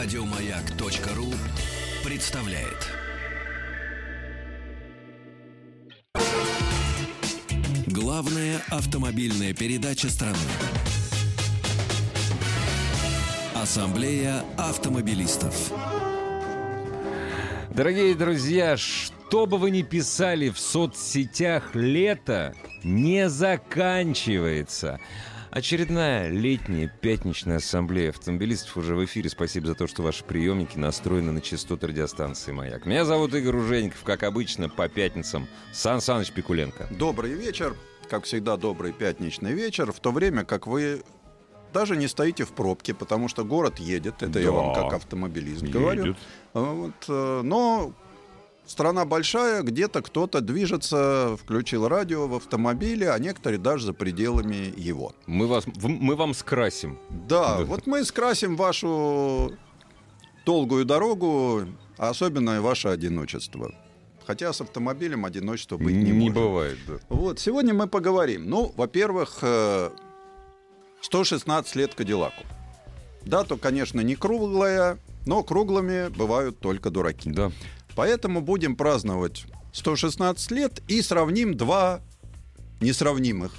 [0.00, 1.26] Радиомаяк.ру
[2.08, 2.86] представляет.
[7.88, 10.36] Главная автомобильная передача страны.
[13.56, 15.72] Ассамблея автомобилистов.
[17.70, 22.54] Дорогие друзья, что бы вы ни писали в соцсетях, лето
[22.84, 25.00] не заканчивается.
[25.50, 29.30] Очередная летняя пятничная ассамблея автомобилистов уже в эфире.
[29.30, 32.84] Спасибо за то, что ваши приемники настроены на частоту радиостанции «Маяк».
[32.84, 35.48] Меня зовут Игорь Ужеников, как обычно, по пятницам.
[35.72, 36.88] Сан Саныч Пикуленко.
[36.90, 37.74] Добрый вечер.
[38.10, 39.90] Как всегда, добрый пятничный вечер.
[39.92, 41.02] В то время, как вы
[41.72, 44.16] даже не стоите в пробке, потому что город едет.
[44.22, 46.04] Это Да, я вам как автомобилист говорю.
[46.04, 46.16] едет.
[46.52, 47.92] А Вот, э, но
[48.68, 55.12] страна большая, где-то кто-то движется, включил радио в автомобиле, а некоторые даже за пределами его.
[55.26, 56.98] Мы, вас, мы вам скрасим.
[57.10, 57.64] Да, Да.
[57.64, 59.52] вот мы скрасим вашу
[60.46, 61.62] долгую дорогу,
[61.96, 63.74] а особенно ваше одиночество.
[64.26, 66.34] Хотя с автомобилем одиночество быть не, может.
[66.34, 66.94] бывает, да.
[67.08, 68.48] Вот, сегодня мы поговорим.
[68.50, 69.90] Ну, во-первых, э,
[71.00, 72.44] 116 лет Кадиллаку.
[73.24, 77.30] Дата, конечно, не круглая, но круглыми бывают только дураки.
[77.30, 77.50] Да.
[77.98, 82.00] Поэтому будем праздновать 116 лет и сравним два
[82.80, 83.52] несравнимых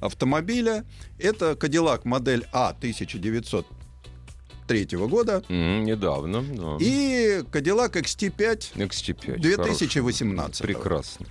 [0.00, 0.84] автомобиля.
[1.18, 6.42] Это Кадиллак модель А 1903 года М, недавно.
[6.42, 6.76] да.
[6.78, 9.38] и Кадиллак XT5 XT5.
[9.40, 10.60] 2018.
[10.60, 10.62] хороший.
[10.62, 11.26] Прекрасно.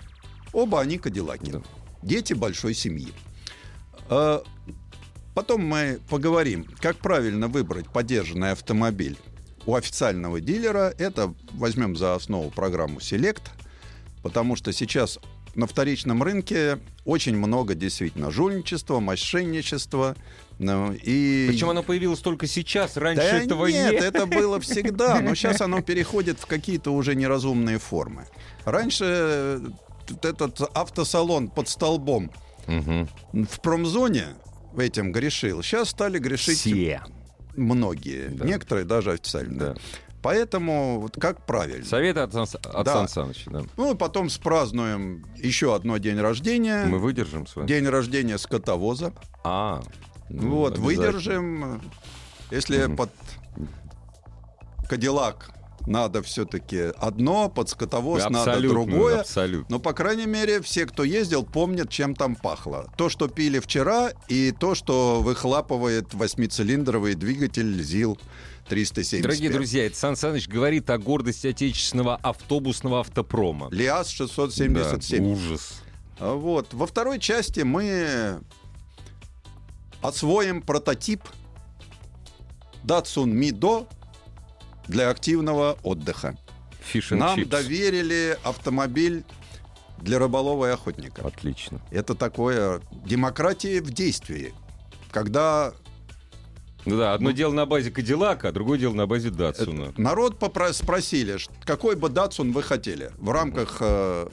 [0.52, 1.52] Оба они Кадиллаки.
[1.52, 1.62] Да.
[2.04, 3.14] Дети большой семьи.
[4.10, 4.44] А,
[5.34, 9.18] Потом мы поговорим, как правильно выбрать поддержанный автомобиль
[9.66, 10.94] у официального дилера.
[10.98, 13.42] Это возьмем за основу программу Select,
[14.24, 15.20] потому что сейчас
[15.56, 20.16] на вторичном рынке очень много действительно жульничества, мошенничества.
[20.60, 21.48] ну, и...
[21.50, 24.04] Причем оно появилось только сейчас, раньше Да этого нет, нет.
[24.04, 28.28] это было всегда, но сейчас оно переходит в какие-то уже неразумные формы.
[28.64, 29.60] Раньше э,
[30.24, 32.32] этот автосалон под столбом
[32.68, 33.10] Мгм.
[33.34, 34.28] в промзоне
[34.78, 35.64] этим грешил.
[35.64, 37.02] Сейчас стали грешить Все.
[37.56, 38.46] Многие, Да.
[38.46, 39.58] некоторые даже официально.
[39.58, 39.76] Да.
[40.22, 41.84] Поэтому вот как правильно?
[41.86, 42.94] Совет от, от Да.
[42.94, 43.62] Сан Саныча, да.
[43.76, 46.86] Ну потом спразднуем еще одно день рождения.
[46.86, 47.68] Мы выдержим с вами.
[47.68, 49.14] День рождения скотовоза.
[49.44, 49.82] А,
[50.30, 51.82] ну, Вот, выдержим.
[52.52, 52.98] Если Мгм.
[52.98, 53.10] под
[54.90, 55.52] Кадиллак
[55.88, 59.22] надо все-таки одно, под скотовоз надо другое.
[59.22, 59.76] Абсолютно.
[59.76, 62.92] Но, по крайней мере, все, кто ездил, помнят, чем там пахло.
[62.98, 69.22] То, что пили вчера, и то, что выхлапывает восьмицилиндровый двигатель ЗИЛ-375.
[69.22, 73.68] Дорогие друзья, это Сан Саныч говорит о гордости отечественного автобусного автопрома.
[73.72, 75.18] ЛиАЗ-677.
[75.18, 75.82] Да, ужас.
[76.20, 76.74] А Вот.
[76.74, 78.40] Во второй части мы
[80.02, 81.22] освоим прототип
[82.84, 83.88] Datsun Mido
[84.92, 86.38] для активного отдыха.
[86.94, 87.50] And Нам чипс.
[87.50, 89.24] доверили автомобиль
[90.00, 91.26] для рыболова и охотника.
[91.26, 91.80] Отлично.
[91.92, 94.54] Это такое демократия в действии.
[95.12, 95.74] Когда
[96.86, 99.94] Ну да, одно дело на базе Кадиллака, а другое дело на базе Датсуна.
[99.98, 103.78] народ попро- спросили, какой бы Datsun вы хотели в рамках...
[103.82, 104.28] э,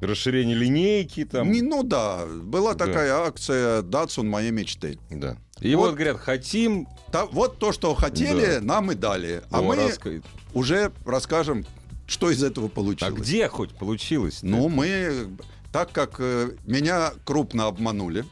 [0.00, 1.52] Расширение линейки там.
[1.52, 2.86] не, ну да, была Да.
[2.86, 4.98] такая акция Datsun моей мечты.
[5.10, 5.36] Да.
[5.62, 5.86] И Вот.
[5.86, 6.86] вот, говорят, хотим...
[7.10, 8.60] Та- вот то, что хотели, Да.
[8.60, 9.42] нам и дали.
[9.50, 10.22] А О, мы раска-
[10.54, 11.64] уже расскажем,
[12.06, 13.14] что из этого А получилось.
[13.14, 14.40] где хоть получилось?
[14.42, 15.28] Ну, мы,
[15.72, 18.24] так как э, меня крупно обманули,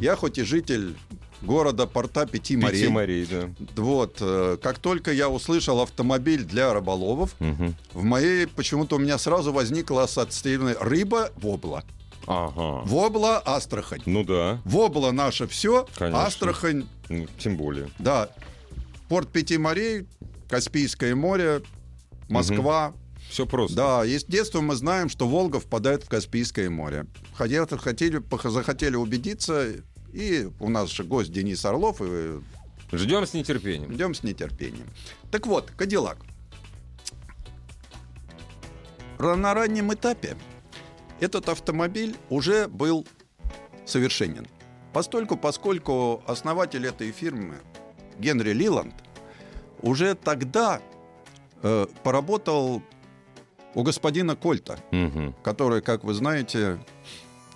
[0.00, 0.96] я хоть и житель
[1.42, 3.48] города порта Пяти морей, Пяти морей, да.
[3.76, 7.74] вот, э, как только я услышал автомобиль для рыболовов, Мгм.
[7.94, 11.84] в моей почему-то у меня сразу возникла ассоциативная рыба вобла.
[12.26, 12.82] Ага.
[12.86, 14.02] Вобла Астрахань.
[14.06, 16.24] Ну да, Вобла наше все, Конечно.
[16.24, 17.88] Астрахань, ну, тем более.
[17.98, 18.28] да.
[19.08, 20.06] Порт Пяти морей,
[20.48, 21.62] Каспийское море,
[22.28, 22.92] Москва.
[23.30, 23.76] Все просто.
[23.76, 27.06] Да, и с детства мы знаем, что Волга впадает в Каспийское море.
[27.34, 29.68] Хотели, хотели, захотели убедиться,
[30.12, 32.40] и у нас же гость Денис Орлов, и
[32.92, 33.92] Ждем с нетерпением.
[33.92, 34.88] ждем с нетерпением.
[35.30, 36.18] Так вот, Кадиллак.
[39.18, 40.36] На раннем этапе
[41.20, 43.06] этот автомобиль уже был
[43.84, 44.46] совершенен.
[44.92, 47.56] Постольку, поскольку основатель этой фирмы
[48.18, 48.94] Генри Лиланд
[49.82, 50.80] уже тогда
[51.62, 52.82] э, поработал
[53.74, 55.34] у господина Кольта, Мгм.
[55.42, 56.78] который, как вы знаете,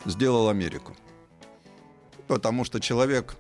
[0.05, 0.95] сделал Америку.
[2.29, 3.37] Потому что человек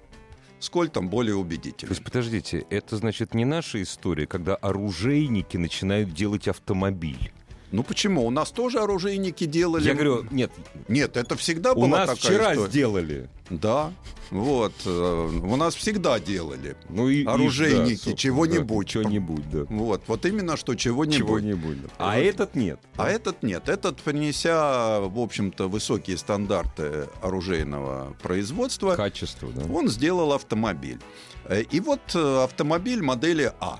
[0.58, 1.90] с Кольтом более То убедителен.
[1.90, 7.32] есть, подождите, это значит не наша история, когда оружейники начинают делать автомобиль.
[7.72, 8.26] Ну почему?
[8.26, 9.84] У нас тоже оружейники делали.
[9.86, 10.50] Я говорю, нет,
[10.88, 12.70] Нет, это всегда у была нас такая вчера история.
[12.70, 13.30] сделали.
[13.48, 13.92] Да,
[14.30, 14.72] вот.
[14.84, 16.76] э, У нас всегда делали.
[16.88, 18.86] Ну и Оружейники, да, чего-нибудь.
[18.86, 19.64] да, Чего-нибудь, да.
[19.68, 21.18] Вот, вот именно что чего-нибудь.
[21.18, 21.82] Чего-нибудь.
[21.82, 21.88] да.
[21.98, 22.80] А этот нет.
[22.96, 23.68] А этот нет.
[23.68, 29.62] Этот, принеся, в общем-то, высокие стандарты оружейного производства, Качество, да.
[29.72, 30.98] он сделал автомобиль.
[31.44, 33.78] Э, И вот э, автомобиль модели А.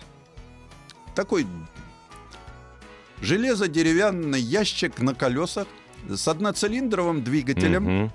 [1.14, 1.44] Такой
[3.20, 5.66] железо-деревянный ящик на колесах
[6.08, 8.12] с одноцилиндровым двигателем, Мгм.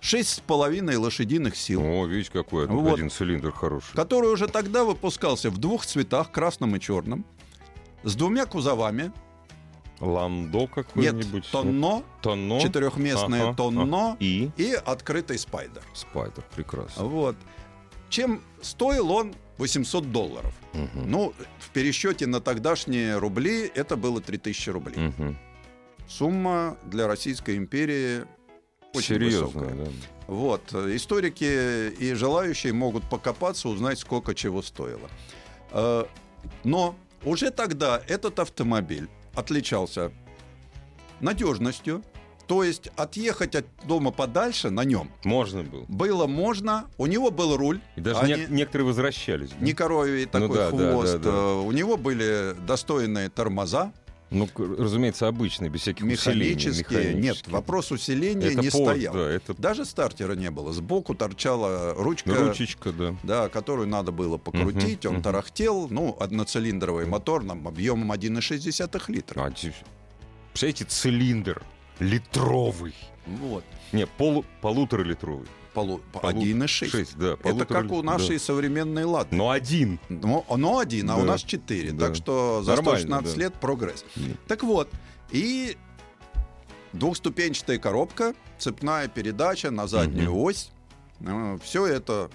[0.00, 2.94] 6,5 лошадиных сил, О, видите, какой тут Вот.
[2.94, 3.94] один цилиндр хороший.
[3.94, 7.24] который уже тогда выпускался в двух цветах, красном и черном,
[8.02, 9.12] с двумя кузовами.
[10.00, 11.48] Ландо Нет, какой-нибудь.
[11.50, 12.60] тонно, Тонно.
[12.60, 14.16] четырехместное Ага, тонно ага.
[14.20, 14.50] И?
[14.58, 15.82] и открытый спайдер.
[15.94, 17.04] Спайдер, прекрасно.
[17.04, 17.36] Вот.
[18.10, 20.52] Чем стоил он 800 долларов?
[20.74, 21.10] Мгм.
[21.10, 21.32] Ну,
[21.74, 24.96] пересчете на тогдашние рубли это было 3000 рублей.
[24.96, 25.36] Мгм.
[26.08, 28.24] Сумма для Российской империи
[28.94, 29.74] очень Серьезно, высокая.
[29.74, 29.90] да.
[30.28, 30.62] Вот.
[30.72, 35.08] э, Историки и желающие могут покопаться, узнать, сколько чего стоило.
[35.72, 36.04] Э,
[36.62, 36.94] Но
[37.24, 40.12] уже тогда этот автомобиль отличался
[41.20, 42.02] надежностью,
[42.46, 45.84] то есть отъехать от дома подальше на нем Можно было.
[45.88, 46.86] было можно.
[46.98, 49.50] У него был руль, И даже а не- не- некоторые возвращались.
[49.50, 49.56] да?
[49.64, 51.12] не коровий такой Ну да, да, хвост.
[51.14, 51.30] да, да.
[51.30, 53.92] Э, У него были достойные тормоза,
[54.30, 56.54] Ну, разумеется, обычные, без всяких усилений.
[56.54, 57.14] механические.
[57.14, 59.14] Нет, вопрос усиления это не порт, стоял.
[59.14, 60.72] Да, это Даже стартера не было.
[60.72, 63.14] Сбоку торчала ручка, ручечка, да.
[63.22, 65.04] да, которую надо было покрутить.
[65.04, 65.22] Мгм, Он мгм.
[65.22, 65.88] тарахтел.
[65.88, 69.44] Ну, одноцилиндровый мотор нам объемом 1,6 литра.
[69.44, 69.72] А, те-
[70.52, 71.62] Представляете, цилиндр
[71.98, 72.94] литровый.
[73.26, 73.64] Вот.
[73.92, 75.46] Не, полу, полуторалитровый.
[75.72, 76.00] Полу...
[76.12, 76.66] Полу- 1,6.
[76.88, 77.36] Шесть, да.
[77.42, 78.44] Это как у нашей да.
[78.44, 79.34] современной «Лады».
[79.34, 79.98] Но один.
[80.08, 81.26] Но оно один, а у Да.
[81.32, 81.92] нас 4.
[81.92, 82.06] Да.
[82.06, 83.40] Так что за Нормально, 116 да.
[83.40, 84.04] лет прогресс.
[84.14, 84.36] Мгм.
[84.46, 84.88] Так вот,
[85.30, 85.76] и
[86.92, 90.38] двухступенчатая коробка, цепная передача на заднюю Мгм.
[90.42, 90.70] ось.
[91.64, 92.30] Все это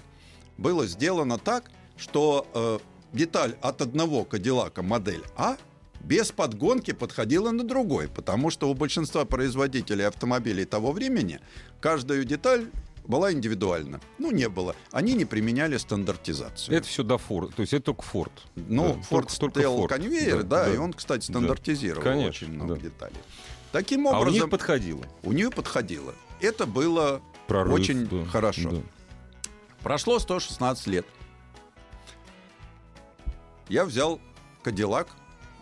[0.58, 2.78] было сделано так, что э,
[3.12, 5.56] деталь от одного Кадиллака модель А
[6.00, 11.40] без подгонки подходила на другой, потому что у большинства производителей автомобилей того времени
[11.80, 12.68] каждую деталь
[13.04, 14.00] была индивидуальна.
[14.18, 14.76] Ну, не было.
[14.92, 16.76] Они не применяли стандартизацию.
[16.76, 17.54] Это все до Форд.
[17.54, 18.32] То есть это только Форд.
[18.54, 19.88] Ну, Да, Ford только- только стоял Ford.
[19.88, 20.74] конвейер, Да, да, да.
[20.74, 21.32] и он, кстати, Да.
[21.38, 22.80] стандартизировал Конечно, очень много да.
[22.82, 23.16] деталей.
[23.72, 25.04] Таким А у образом, них подходило.
[25.22, 26.14] у нее подходило.
[26.40, 28.70] Это было Прорыв, Очень да, хорошо.
[28.70, 28.80] да.
[29.82, 31.06] Прошло 116 лет.
[33.68, 34.20] Я взял
[34.62, 35.08] Кадиллак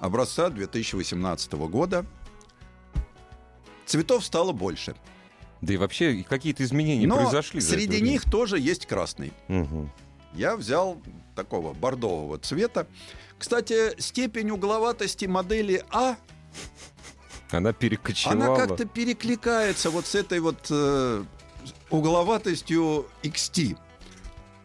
[0.00, 2.06] образца 2018 года.
[3.86, 4.94] Цветов стало больше.
[5.60, 7.60] Да и вообще какие-то изменения Но произошли.
[7.60, 9.32] среди них тоже есть красный.
[9.48, 9.90] Мгм.
[10.34, 11.00] Я взял
[11.34, 12.86] такого бордового цвета.
[13.38, 16.16] Кстати, степень угловатости модели А,
[17.50, 18.56] Она перекочевала.
[18.56, 21.24] она как-то перекликается вот с этой вот э,
[21.90, 23.76] угловатостью XT.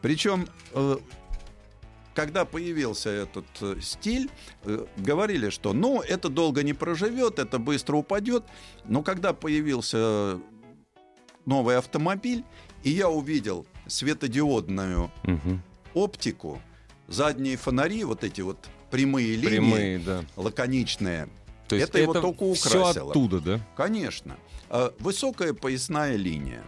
[0.01, 0.97] Причем, э,
[2.13, 4.29] когда появился этот э, стиль,
[4.63, 8.43] э, говорили, что ну, это долго не проживет, это быстро упадет.
[8.85, 10.39] Но когда появился
[11.45, 12.43] новый автомобиль,
[12.83, 15.61] и я увидел светодиодную Мгм.
[15.93, 16.61] оптику,
[17.07, 18.57] задние фонари, вот эти вот
[18.91, 20.23] прямые линии, Прямые, да.
[20.35, 21.27] лаконичные,
[21.67, 22.91] То есть Это его только украсило.
[22.91, 23.59] оттуда, да?
[23.75, 24.37] Конечно.
[24.69, 26.61] Э, Высокая поясная линия.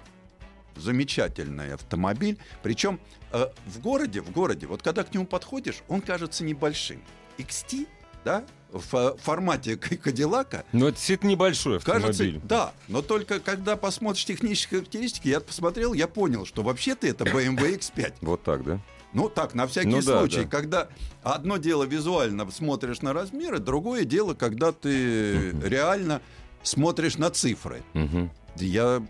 [0.75, 2.37] Замечательный автомобиль.
[2.63, 2.99] Причем
[3.35, 7.01] э, в городе, в городе, вот когда к нему подходишь, он кажется небольшим.
[7.37, 7.87] XT,
[8.23, 12.41] да, в э, формате Кадиллака, Но это, это небольшой кажется, автомобиль.
[12.43, 17.77] да, но только когда посмотришь технические характеристики, я посмотрел, я понял, что вообще-то это BMW
[17.79, 18.13] X5.
[18.21, 18.79] Вот так, да?
[19.13, 20.49] Ну так, на всякий Ну да, случай, да.
[20.49, 20.87] когда
[21.23, 25.63] одно дело визуально смотришь на размеры, другое дело, когда ты Мгм.
[25.65, 26.21] реально
[26.63, 27.81] смотришь на цифры.
[27.93, 28.29] Мгм.
[28.57, 29.01] Я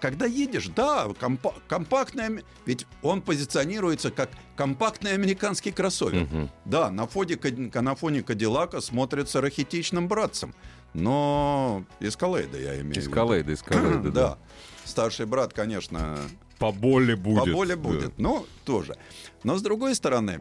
[0.00, 6.22] когда едешь, да, компа- компактный, ам- ведь он позиционируется как компактный американский кроссовер.
[6.26, 6.50] Мгм.
[6.64, 7.38] Да, на фоне,
[7.74, 10.54] на фоне Кадиллака смотрится рахитичным братцем,
[10.94, 13.10] но Эскалейда я имею в виду.
[13.10, 14.10] Эскалейда, эскалейда, да.
[14.10, 14.38] Да.
[14.84, 16.18] Старший брат, конечно,
[16.58, 17.44] Поболе будет.
[17.44, 17.82] поболе да.
[17.82, 18.96] будет, но тоже.
[19.44, 20.40] Но с другой стороны,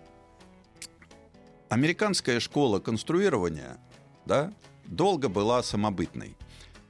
[1.69, 3.77] американская школа конструирования,
[4.25, 4.53] да,
[4.85, 6.35] долго была самобытной.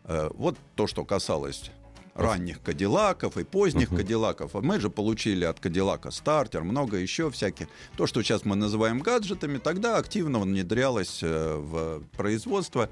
[0.04, 1.72] Э, Вот то, что касалось
[2.18, 3.98] ранних Кадиллаков и поздних Мгм.
[3.98, 4.56] Кадиллаков.
[4.56, 7.68] А Мы же получили от Кадиллака стартер, много еще всяких.
[7.96, 12.90] То, что сейчас мы называем гаджетами, тогда активно внедрялось э, в производство.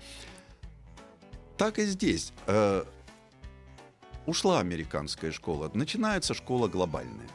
[1.57, 2.31] Так и здесь.
[2.47, 2.83] Э,
[4.27, 7.27] Ушла американская школа, начинается школа глобальная.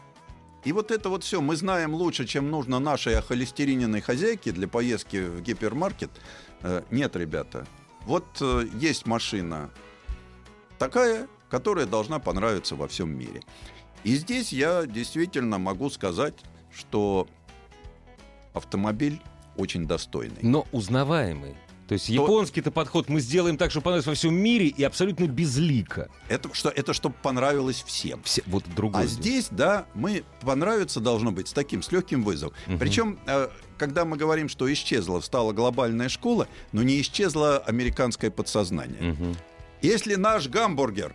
[0.64, 5.16] И вот это вот все мы знаем лучше, чем нужно нашей охолестериненной хозяйке для поездки
[5.16, 6.10] в гипермаркет.
[6.62, 7.66] Э, Нет, ребята,
[8.06, 8.26] вот
[8.74, 9.70] есть машина
[10.78, 13.42] такая, которая должна понравиться во всем мире.
[14.04, 16.34] И здесь я действительно могу сказать,
[16.74, 17.28] что
[18.54, 19.20] автомобиль
[19.56, 20.38] очень достойный.
[20.42, 21.54] Но узнаваемый.
[21.88, 25.26] То есть То- японский-то подход мы сделаем так, чтобы понравилось во всем мире и абсолютно
[25.26, 26.08] безлико.
[26.28, 28.22] Это, что, это чтобы понравилось всем.
[28.22, 29.02] Все, вот другой.
[29.02, 32.54] А здесь, да, мы понравиться должно быть с таким, с легким вызовом.
[32.68, 32.78] Мгм.
[32.78, 39.12] Причем, э, когда мы говорим, что исчезла, стала глобальная школа, но не исчезло американское подсознание.
[39.12, 39.36] Мгм.
[39.82, 41.12] Если наш гамбургер,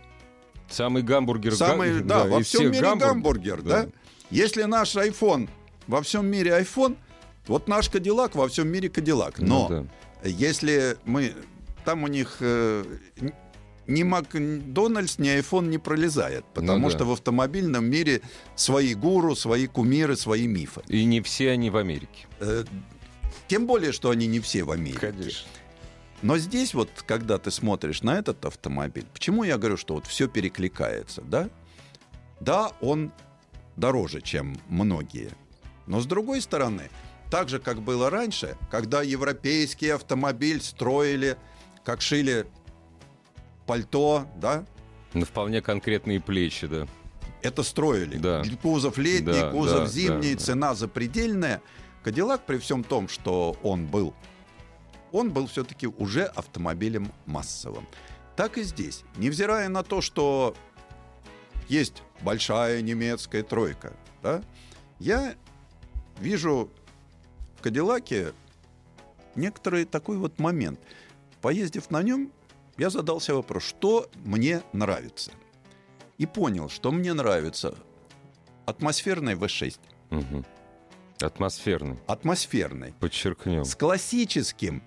[0.68, 1.54] Самый гамбургер.
[1.54, 3.82] самый, га- да, во всем мире гамбург- гамбургер, да.
[3.84, 3.88] да.
[4.30, 5.48] Если наш iPhone
[5.86, 6.96] во всем мире iPhone,
[7.46, 9.38] вот наш Кадиллак во всем мире Кадиллак.
[9.38, 9.84] Ну Но да.
[10.28, 11.32] если мы,
[11.84, 12.84] там у них э,
[13.86, 16.96] ни Макдональдс, ни iPhone не пролезает, потому Ну да.
[16.96, 18.20] что в автомобильном мире
[18.56, 20.80] свои гуру, свои кумиры, свои мифы.
[20.88, 22.26] И не все они в Америке.
[22.40, 22.64] Э,
[23.46, 25.12] Тем более, что они не все в Америке.
[26.22, 30.28] Но здесь вот, когда ты смотришь на этот автомобиль, почему я говорю, что вот все
[30.28, 31.48] перекликается, да?
[32.40, 33.12] Да, он
[33.76, 35.30] дороже, чем многие.
[35.86, 36.90] Но с другой стороны,
[37.30, 41.36] так же, как было раньше, когда европейский автомобиль строили,
[41.84, 42.46] как шили
[43.66, 44.64] пальто, да,
[45.12, 46.86] На вполне конкретные плечи, да.
[47.42, 48.16] это строили.
[48.16, 48.42] Да.
[48.62, 51.60] Кузов летний, Да, кузов да, зимний, да, цена запредельная.
[52.02, 54.14] Кадиллак, при всем том, что он был,
[55.12, 57.86] он был все-таки уже автомобилем массовым.
[58.36, 59.02] Так и здесь.
[59.16, 60.54] Невзирая на то, что
[61.68, 64.42] есть большая немецкая тройка, да,
[64.98, 65.34] я
[66.18, 66.70] вижу
[67.58, 68.32] в Кадиллаке
[69.34, 70.80] некоторый такой вот момент.
[71.40, 72.32] Поездив на нем,
[72.78, 75.32] я задался вопрос, что мне нравится.
[76.18, 77.74] И понял, что мне нравится
[78.64, 79.78] атмосферный V6.
[80.10, 80.44] Мгм.
[81.20, 81.98] Атмосферный.
[82.06, 82.92] Атмосферный.
[83.00, 83.64] Подчеркнем.
[83.64, 84.82] С классическим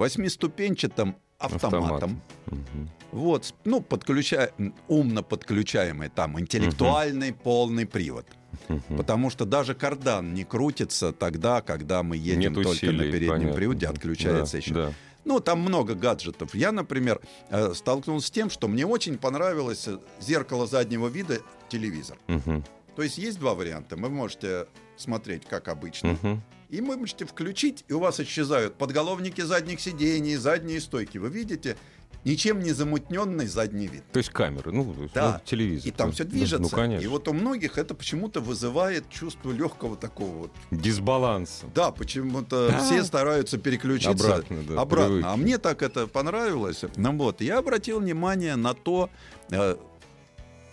[0.00, 2.20] восьмиступенчатым автоматом.
[2.46, 2.90] Мгм.
[3.12, 4.52] Вот, с- ну, подключая,
[4.88, 8.26] умно подключаемый там интеллектуальный полный привод.
[8.68, 8.96] Мгм.
[8.96, 13.28] Потому что даже кардан не крутится тогда, когда мы едем Нет только усилий, на переднем
[13.30, 13.54] понятно.
[13.56, 14.74] приводе, отключается Да, еще.
[14.74, 14.92] Да.
[15.24, 16.54] Ну, там много гаджетов.
[16.54, 22.16] Я, например, э, столкнулся с тем, что мне очень понравилось э, зеркало заднего вида телевизор.
[22.26, 22.64] Мгм.
[22.96, 23.96] То есть есть два варианта.
[23.96, 24.66] Вы можете
[24.96, 26.42] смотреть как обычно, Мгм.
[26.70, 31.18] И вы можете включить, и у вас исчезают подголовники задних сидений, задние стойки.
[31.18, 31.76] Вы видите
[32.24, 34.02] ничем не замутненный задний вид.
[34.12, 35.32] То есть камеры, ну, есть, Да.
[35.42, 35.88] ну, телевизор.
[35.88, 36.14] И там да.
[36.14, 36.58] все Ну, движется.
[36.62, 37.04] Ну, конечно.
[37.04, 40.50] И вот у многих это почему-то вызывает чувство легкого такого вот.
[40.70, 41.62] Дисбаланс.
[41.74, 42.78] Да, почему-то Да.
[42.84, 45.06] все стараются переключиться Обратно, да, обратно.
[45.08, 45.32] привычно.
[45.32, 46.82] А мне так это понравилось.
[46.96, 49.08] Ну вот, я обратил внимание на то,
[49.50, 49.76] э,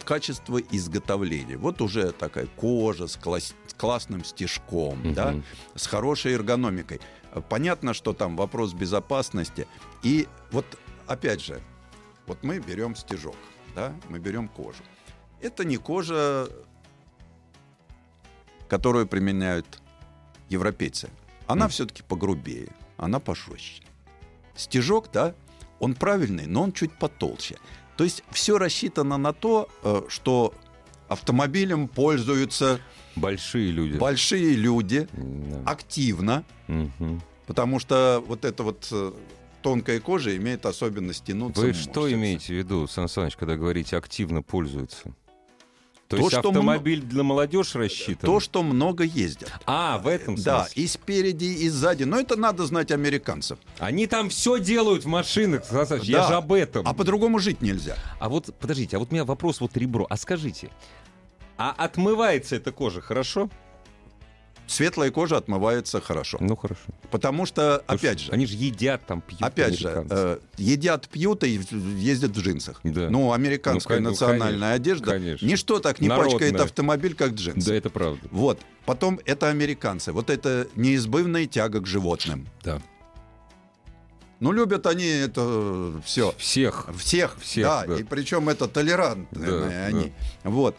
[0.03, 1.57] качество изготовления.
[1.57, 5.13] Вот уже такая кожа с, класс- с классным стежком, Мгм.
[5.13, 5.35] да,
[5.75, 6.99] с хорошей эргономикой.
[7.49, 9.67] Понятно, что там вопрос безопасности.
[10.03, 10.65] И вот
[11.07, 11.61] опять же,
[12.25, 13.35] вот мы берем стежок,
[13.75, 14.83] да, мы берем кожу.
[15.41, 16.49] Это не кожа,
[18.67, 19.81] которую применяют
[20.49, 21.09] европейцы.
[21.45, 21.69] Она Мгм.
[21.71, 23.83] все-таки погрубее, она пожестче.
[24.55, 25.33] Стежок, да,
[25.79, 27.57] он правильный, но он чуть потолще.
[27.95, 30.53] То есть все рассчитано на то, э, что
[31.07, 32.79] автомобилем пользуются
[33.15, 33.97] Большие люди.
[33.97, 35.63] большие люди Да.
[35.71, 37.21] активно, Мгм.
[37.45, 39.11] потому что вот эта вот э,
[39.61, 41.61] тонкая кожа имеет особенность тянуться.
[41.61, 45.13] Вы что имеете в виду, Сан Саныч, когда говорите активно пользуются?
[46.07, 48.25] То, То, есть что автомобиль для молодежи рассчитан?
[48.29, 49.51] То, что много ездят.
[49.65, 50.83] А, в этом Да, смысле.
[50.83, 52.03] и спереди, и сзади.
[52.03, 53.59] Но это надо знать американцев.
[53.77, 56.27] Они там все делают в машинах, Саныч, я Да.
[56.29, 56.87] же об этом.
[56.87, 57.97] А по-другому жить нельзя.
[58.19, 60.07] А вот, подождите, а вот у меня вопрос вот ребро.
[60.09, 60.69] А скажите,
[61.57, 63.49] а отмывается эта кожа хорошо?
[64.67, 66.37] Светлая кожа отмывается хорошо.
[66.41, 66.81] Ну, хорошо.
[67.09, 69.41] Потому что, Потому опять что же, Они же едят там, пьют.
[69.41, 71.59] опять же, э, едят, пьют и
[71.97, 72.81] ездят в джинсах.
[72.83, 73.09] Да.
[73.09, 75.11] Ну, американская Ну, ну, национальная конечно, одежда.
[75.11, 75.45] конечно.
[75.45, 76.31] Ничто так не Народная.
[76.33, 77.65] пачкает автомобиль, как джинсы.
[77.69, 78.19] Да, это правда.
[78.29, 78.59] Вот.
[78.85, 80.11] Потом это американцы.
[80.11, 82.47] Вот это неизбывная тяга к животным.
[82.63, 82.81] Да.
[84.39, 86.33] Ну, любят они это все.
[86.37, 86.87] Всех.
[86.97, 87.95] Всех, Всех, да, да.
[87.95, 90.13] и причем это толерантные Да, они.
[90.43, 90.75] Вот.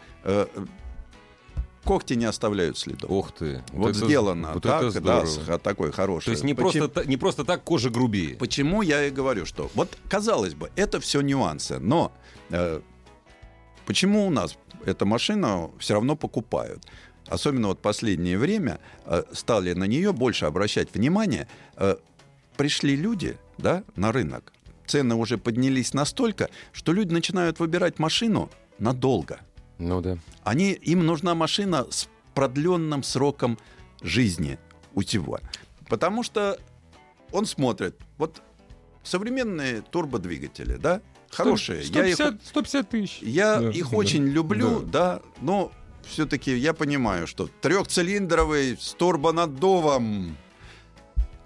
[1.88, 3.10] Когти не оставляют следов.
[3.10, 3.62] Ух ты.
[3.72, 6.26] вот это- сделано вот так, это да, с- ха- такой хороший.
[6.26, 8.36] То есть не Почему- просто, не просто так кожа грубее.
[8.36, 12.12] Почему я и говорю, что вот казалось бы, это все нюансы, но
[12.50, 12.80] э,
[13.86, 16.86] почему у нас эту машину все равно покупают?
[17.26, 21.46] Особенно вот последнее время э, стали на нее больше обращать внимание.
[21.76, 21.96] Э,
[22.56, 24.52] пришли люди, да, на рынок.
[24.86, 29.40] Цены уже поднялись настолько, что люди начинают выбирать машину надолго.
[29.78, 30.18] Ну да.
[30.42, 33.58] Они, им нужна машина с продленным сроком
[34.02, 34.58] жизни
[34.94, 35.40] утева.
[35.88, 36.58] Потому что
[37.32, 38.42] он смотрит, вот
[39.02, 41.82] современные турбодвигатели, да, хорошие.
[41.82, 43.18] Я их, 150, 150 тысяч.
[43.22, 45.16] я Да, их да, очень люблю, да.
[45.16, 45.72] да, но
[46.06, 50.36] все-таки я понимаю, что трехцилиндровый с турбонаддувом,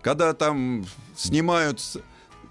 [0.02, 0.84] когда там
[1.16, 1.80] снимают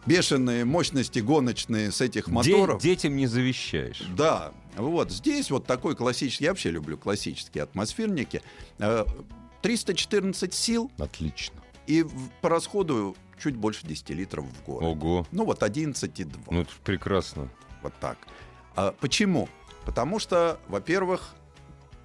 [0.06, 2.82] бешеные мощности гоночные с этих Де- моторов.
[2.82, 4.02] детям не завещаешь.
[4.16, 8.42] Да, вот здесь вот такой классический, я вообще люблю классические атмосферники.
[8.80, 9.06] Э,
[9.62, 11.62] 314 сил Отлично.
[11.88, 12.06] и
[12.42, 14.84] по расходу чуть больше 10 литров в год.
[14.84, 15.28] Ого.
[15.32, 16.40] Ну вот 11,2.
[16.50, 17.50] Ну, это прекрасно.
[17.84, 18.18] Вот так.
[18.76, 19.50] А почему?
[19.86, 21.36] Потому что, во-первых,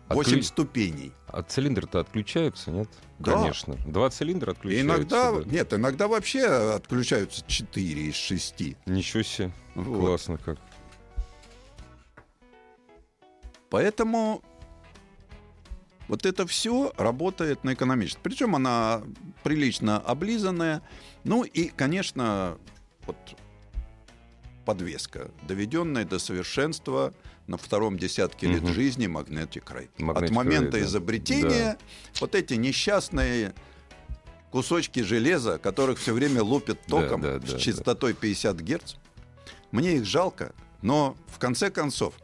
[0.08, 1.12] 8 Отклю- ступеней.
[1.26, 2.88] А цилиндры-то отключаются, нет?
[3.18, 3.32] Да.
[3.32, 3.74] Конечно.
[3.86, 4.86] Два цилиндра отключаются.
[4.86, 5.50] иногда, да.
[5.50, 8.76] нет, иногда вообще отключаются 4 из 6.
[8.86, 9.52] Ничего себе.
[9.74, 10.00] Вот.
[10.00, 10.58] Классно как.
[13.68, 14.42] Поэтому
[16.08, 18.20] вот это все работает на экономичность.
[18.22, 19.02] Причем она
[19.42, 20.82] прилично облизанная.
[21.24, 22.58] Ну и, конечно,
[23.06, 23.16] вот
[24.64, 27.12] подвеска, доведенная до совершенства
[27.46, 28.72] на втором десятке лет Мгм.
[28.74, 29.88] жизни Ray.
[29.98, 30.80] Magnetic От момента да.
[30.80, 31.78] изобретения
[32.20, 33.54] вот эти несчастные
[34.50, 38.94] кусочки железа, которых все время лупят Да, током да, с да, частотой 50 Герц,
[39.70, 42.14] мне их жалко, но в конце концов,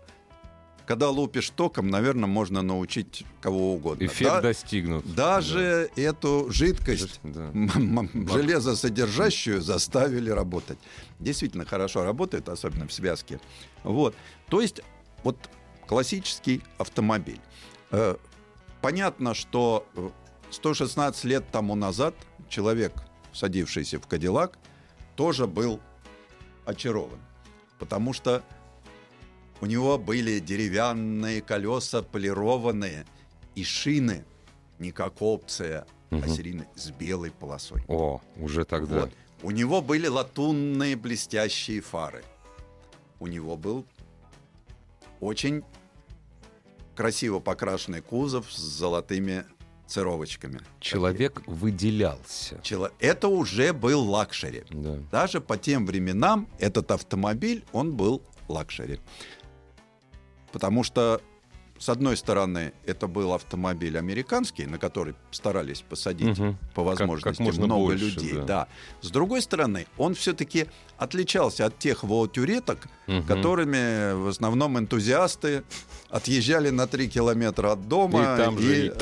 [0.86, 4.04] когда лупишь током, наверное, можно научить кого угодно.
[4.04, 5.14] Эффект Да- достигнут.
[5.14, 7.52] даже эту жидкость Да.
[8.32, 10.78] железосодержащую заставили работать.
[11.20, 13.40] Действительно хорошо работает, особенно в связке.
[13.84, 14.14] Вот.
[14.48, 14.80] То есть
[15.24, 15.36] вот
[15.86, 17.40] классический автомобиль.
[17.90, 18.16] Э,
[18.80, 20.10] Понятно, что э,
[20.50, 22.14] 116 лет тому назад
[22.48, 22.92] человек,
[23.32, 24.58] садившийся в Кадиллак,
[25.14, 25.78] тоже был
[26.64, 27.20] очарован.
[27.78, 28.42] Потому что
[29.60, 33.06] у него были деревянные колеса полированные
[33.54, 34.24] и шины
[34.80, 36.28] не как опция, а Мгм.
[36.28, 37.82] серийные с белой полосой.
[37.86, 39.02] О, уже тогда.
[39.02, 39.12] Вот.
[39.44, 42.24] У него были латунные блестящие фары.
[43.20, 43.86] У него был
[45.22, 45.62] очень
[46.96, 49.44] красиво покрашенный кузов с золотыми
[49.86, 50.60] цировочками.
[50.80, 52.60] Человек выделялся.
[52.62, 54.64] Чело- Это уже был luxury.
[54.70, 54.96] Да.
[55.10, 59.00] Даже по тем временам этот автомобиль, он был luxury.
[60.50, 61.20] Потому что,
[61.82, 66.56] с одной стороны, это был автомобиль американский, на который старались посадить Мгм.
[66.74, 68.32] по возможности как можно много больше, людей.
[68.34, 68.44] да.
[68.44, 68.68] Да.
[69.00, 70.66] С другой стороны, он все-таки
[70.96, 73.24] отличался от тех ваутюреток, Мгм.
[73.26, 75.64] которыми в основном энтузиасты
[76.08, 78.92] отъезжали на 3 километра от дома И там же и-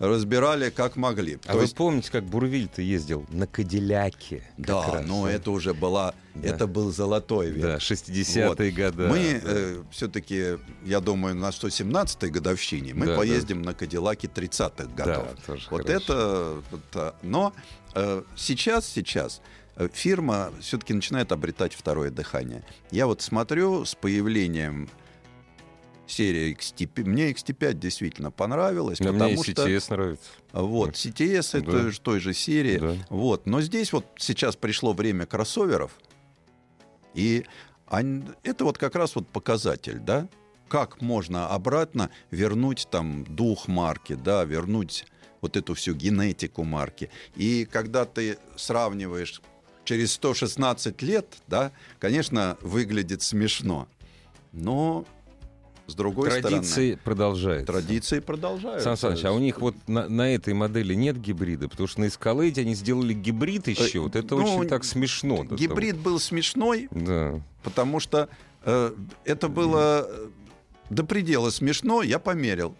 [0.00, 1.38] разбирали как могли.
[1.44, 4.42] А То вы есть помните, как Бурвиль-то ездил на Кадилляке?
[4.56, 5.32] как Да, раз, но да?
[5.32, 6.48] это уже была, Да.
[6.48, 7.62] это был золотой век.
[7.62, 9.06] Да, 60-е годы.
[9.08, 15.26] Мы все-таки, я думаю, на 117-й годовщине мы Да, поездим на Кадиллаке 30-х годов.
[15.26, 15.80] Да, вот хорошо.
[15.80, 17.52] это, вот, а, но
[17.94, 19.42] э, сейчас, сейчас
[19.76, 22.62] э, фирма все-таки начинает обретать второе дыхание.
[22.90, 24.88] Я вот смотрю с появлением
[26.10, 30.30] серии XT5, мне XT5 действительно понравилось, Но мне потому и что CTS нравится.
[30.52, 31.90] вот, CTS это Да.
[32.02, 32.78] той же серии.
[32.78, 32.94] Да.
[33.08, 33.46] Вот.
[33.46, 35.92] Но здесь вот сейчас пришло время кроссоверов.
[37.14, 37.44] И
[37.88, 40.28] ань- это вот как раз вот показатель, да?
[40.68, 45.04] Как можно обратно вернуть там дух марки, да, вернуть
[45.40, 47.10] вот эту всю генетику марки.
[47.34, 49.42] И когда ты сравниваешь
[49.84, 53.88] через 116 лет, да, конечно, выглядит смешно.
[54.52, 55.04] Но
[55.90, 57.64] с другой Традиции продолжаются.
[57.64, 58.84] стороны, традиции продолжаются.
[58.84, 62.08] Сан Саныч, а у них вот на, на этой модели нет гибрида, потому что на
[62.08, 64.00] Эскалейде они сделали гибрид еще.
[64.00, 65.44] Вот это ну, очень так смешно.
[65.44, 66.88] Гибрид был смешной.
[66.90, 67.42] Да.
[67.62, 68.28] потому что
[68.64, 68.92] э,
[69.24, 70.28] это было э,
[70.90, 72.76] до предела смешно, я померил.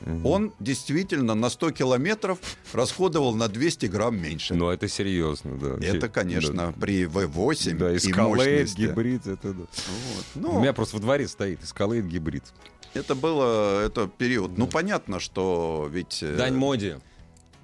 [0.00, 0.26] Мгм.
[0.26, 2.38] Он действительно на 100 километров
[2.72, 4.54] расходовал на 200 грамм меньше.
[4.54, 5.84] Ну, это серьезно, да.
[5.86, 8.80] это, конечно, при V8 Да, и Эскалейд, мощности.
[8.80, 9.60] гибрид, это да.
[9.64, 10.24] Вот.
[10.34, 12.44] У Ну, меня просто во дворе стоит Эскалейд гибрид.
[12.94, 14.56] это было это период.
[14.56, 17.00] Ну, понятно, что ведь э, Дань моде.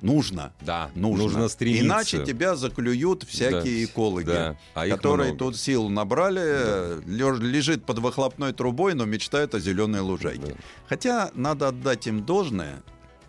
[0.05, 0.53] Нужно.
[0.61, 1.25] Да, Нужно.
[1.25, 1.85] нужно стремиться.
[1.87, 5.39] Иначе тебя заклюют всякие Да, экологи, да, а которые много.
[5.47, 10.53] тут сил набрали, лё- лежит под выхлопной трубой, но мечтает о зеленой лужайке.
[10.53, 10.55] Да.
[10.89, 12.83] Хотя надо отдать им должное.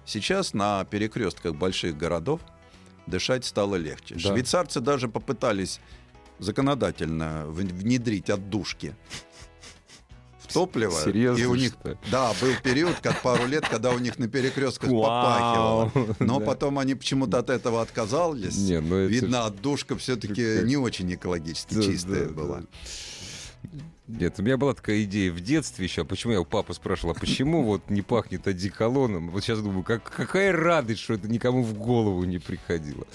[0.05, 2.41] Сейчас на перекрестках больших городов
[3.07, 4.15] дышать стало легче.
[4.15, 4.19] Да.
[4.21, 5.79] Швейцарцы даже попытались
[6.37, 8.95] законодательно внедрить отдушки
[10.55, 10.91] в топливо.
[11.03, 11.73] Серьезно, И у них,
[12.11, 15.91] да, был период, как пару лет, когда у них на перекрестках попахивало.
[16.19, 18.57] Но потом они почему-то от этого отказались.
[18.57, 22.63] Не, ну это- Видно, отдушка все-таки не очень экологически чистая была.
[24.07, 24.25] Да.
[24.25, 26.05] Нет, у меня была такая идея в детстве еще.
[26.05, 29.29] Почему я у папы спрашивал, а почему вот не пахнет одеколоном?
[29.29, 33.07] Вот сейчас думаю, как, какая радость, что это никому в голову не приходило.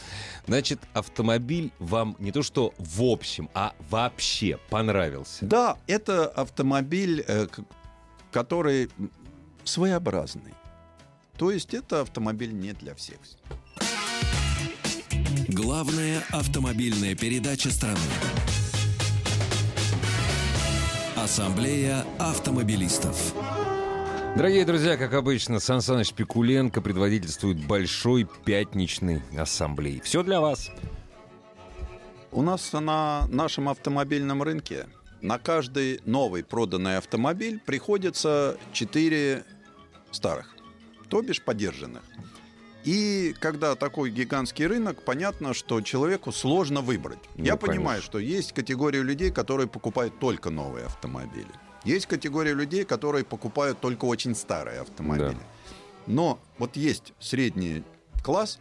[0.47, 5.45] Значит, автомобиль вам не то что в общем, а вообще понравился.
[5.45, 7.47] Да, это автомобиль, э,
[8.33, 8.91] который
[9.65, 10.55] своеобразный.
[11.37, 13.19] То есть это автомобиль не для всех.
[15.49, 17.99] Главная автомобильная передача страны.
[21.23, 23.35] Ассамблея автомобилистов.
[24.37, 30.01] Дорогие друзья, как обычно, Сан Саныч Пикуленко предводительствует большой пятничной ассамблеи.
[30.03, 30.71] Все для вас.
[32.33, 34.87] У нас на нашем автомобильном рынке
[35.21, 39.45] на каждый новый проданный автомобиль приходится 4
[40.13, 40.57] старых,
[41.11, 42.03] то бишь подержанных.
[42.85, 47.19] И когда такой гигантский рынок, понятно, что человеку сложно выбрать.
[47.37, 47.67] Ну, Я конечно.
[47.67, 51.51] понимаю, что есть категория людей, которые покупают только новые автомобили.
[51.85, 55.37] Есть категория людей, которые покупают только очень старые автомобили.
[56.07, 57.83] Но вот есть средний
[58.23, 58.59] класс,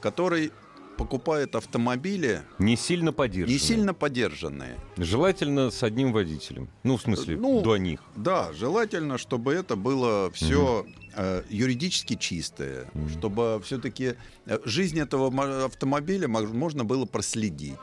[0.00, 0.52] который
[1.00, 3.52] покупает автомобили Не сильно поддерживаем.
[3.54, 4.76] не сильно подержанные.
[4.98, 6.68] Желательно с одним водителем.
[6.82, 8.00] Ну, в смысле, Ну, до них.
[8.16, 10.84] Да, желательно, чтобы это было все
[11.48, 12.86] юридически чистое,
[13.18, 14.14] чтобы все-таки
[14.64, 17.78] жизнь этого мо- автомобиля мож- можно было проследить.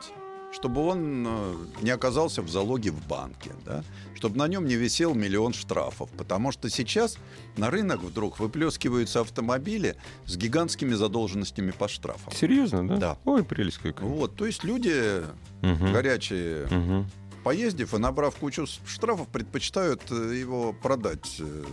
[0.52, 3.84] Чтобы он э, не оказался в залоге в банке, да?
[4.14, 6.10] чтобы на нем не висел миллион штрафов.
[6.16, 7.18] Потому что сейчас
[7.56, 12.32] на рынок вдруг выплескиваются автомобили с гигантскими задолженностями по штрафам.
[12.32, 12.96] Серьезно, да?
[12.96, 13.18] Да.
[13.24, 14.06] Ой, прелесть какая.
[14.08, 15.22] Вот, то есть люди
[15.62, 15.92] Мгм.
[15.92, 17.10] горячие Мгм.
[17.44, 21.64] поездив и набрав кучу штрафов, предпочитают э, его продать, э,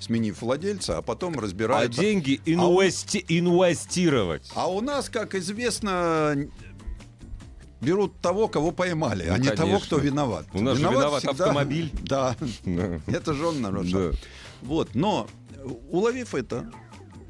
[0.00, 2.00] сменив владельца, а потом А разбираются.
[2.00, 4.50] деньги инвести- инвестировать.
[4.56, 6.34] А у нас, как известно,
[7.82, 9.86] берут того, кого поймали, Ну, а не того, конечно.
[9.86, 10.46] кто виноват.
[10.54, 11.90] У нас же виноват всегда- автомобиль.
[12.04, 12.36] Да,
[13.06, 14.12] это же он нарушил.
[14.62, 15.26] Вот, но
[15.90, 16.70] уловив это,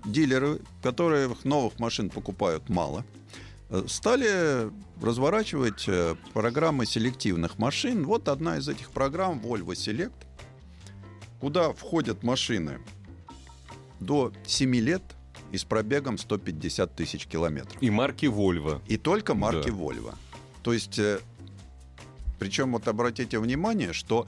[0.05, 3.05] дилеры, которые новых машин покупают мало,
[3.71, 8.05] э, стали разворачивать э, программы селективных машин.
[8.05, 10.13] Вот одна из этих программ Volvo Select,
[11.41, 12.79] куда входят машины
[14.01, 15.03] до 7 лет
[15.53, 17.77] и с пробегом 150 тысяч километров.
[17.83, 18.81] И марки Volvo.
[18.89, 19.75] И только марки Да.
[19.77, 20.15] Volvo.
[20.63, 21.21] То есть, э,
[22.39, 24.27] причем вот обратите внимание, что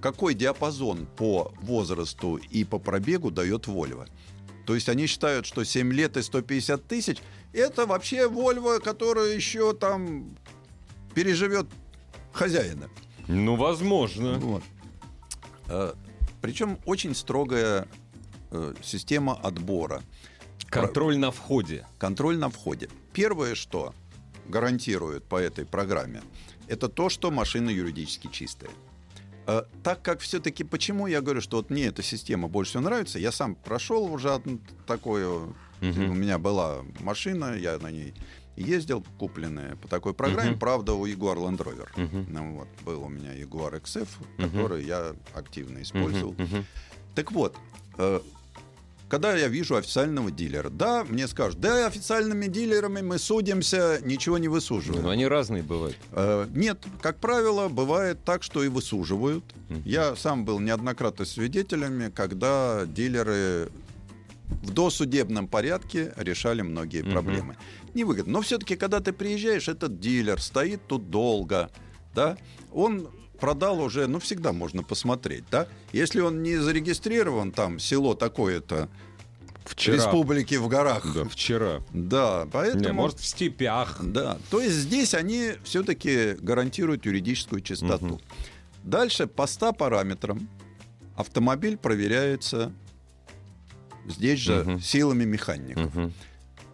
[0.00, 4.08] какой диапазон по возрасту и по пробегу дает Volvo.
[4.66, 7.18] То есть они считают, что 7 лет и 150 тысяч
[7.52, 10.36] это вообще Volvo, которая еще там
[11.14, 11.66] переживет
[12.32, 12.88] хозяина.
[13.28, 14.38] Ну, возможно.
[14.38, 14.62] Вот.
[15.68, 15.94] Э,
[16.42, 17.88] Причем очень строгая
[18.50, 20.02] э, система отбора.
[20.68, 21.86] Контроль на входе.
[21.98, 22.88] Контроль на входе.
[23.12, 23.94] Первое, что
[24.48, 26.22] гарантирует по этой программе,
[26.68, 28.70] это то, что машина юридически чистая.
[29.46, 33.18] Э, Так как все-таки, почему я говорю, что вот мне эта система больше всего нравится,
[33.18, 34.40] я сам прошел уже
[34.86, 35.48] такое,
[35.80, 36.10] Мгм.
[36.10, 38.14] у меня была машина, я на ней
[38.56, 40.58] ездил, купленная по такой программе, Мгм.
[40.58, 41.88] правда, у Jaguar Land Rover.
[41.96, 42.26] Мгм.
[42.30, 44.50] Ну, вот, был у меня Jaguar XF, Мгм.
[44.50, 46.34] который я активно использовал.
[46.38, 46.64] Мгм.
[47.14, 47.56] Так вот,
[47.98, 48.20] э,
[49.08, 54.48] когда я вижу официального дилера, да, мне скажут, да, официальными дилерами мы судимся, ничего не
[54.48, 55.02] высуживаем.
[55.04, 55.96] Ну, они разные бывают.
[56.12, 59.44] Э, Нет, как правило, бывает так, что и высуживают.
[59.68, 59.82] Мгм.
[59.84, 63.70] Я сам был неоднократно свидетелями, когда дилеры
[64.62, 67.12] в досудебном порядке решали многие Мгм.
[67.12, 67.56] проблемы.
[67.94, 68.32] Невыгодно.
[68.34, 71.70] Но все-таки, когда ты приезжаешь, этот дилер стоит тут долго,
[72.14, 72.36] да,
[72.72, 73.08] он
[73.38, 75.66] продал уже, ну, всегда можно посмотреть, да.
[75.92, 78.88] Если он не зарегистрирован, там, село такое-то,
[79.64, 79.96] Вчера.
[79.96, 81.82] республики в горах, Да, вчера.
[81.92, 82.84] да, поэтому...
[82.84, 83.98] Не, может, в степях.
[84.02, 88.06] Да, то есть здесь они все-таки гарантируют юридическую чистоту.
[88.06, 88.20] Мгм.
[88.84, 90.48] Дальше по 100 параметрам
[91.16, 92.72] автомобиль проверяется
[94.06, 94.80] здесь же Мгм.
[94.80, 95.94] силами механиков.
[95.94, 96.12] Мгм.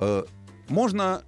[0.01, 0.25] Э,
[0.69, 1.23] Можно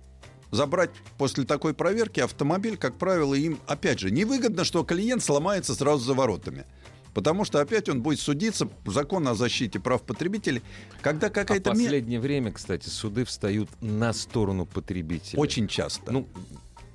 [0.55, 6.05] забрать после такой проверки автомобиль, как правило, им, опять же, невыгодно, что клиент сломается сразу
[6.05, 6.65] за воротами.
[7.13, 10.63] Потому что опять он будет судиться закон о защите прав потребителей,
[11.01, 15.39] когда А в какая-то ме- последнее время, кстати, суды встают на сторону потребителя.
[15.39, 16.11] очень часто.
[16.11, 16.27] Ну,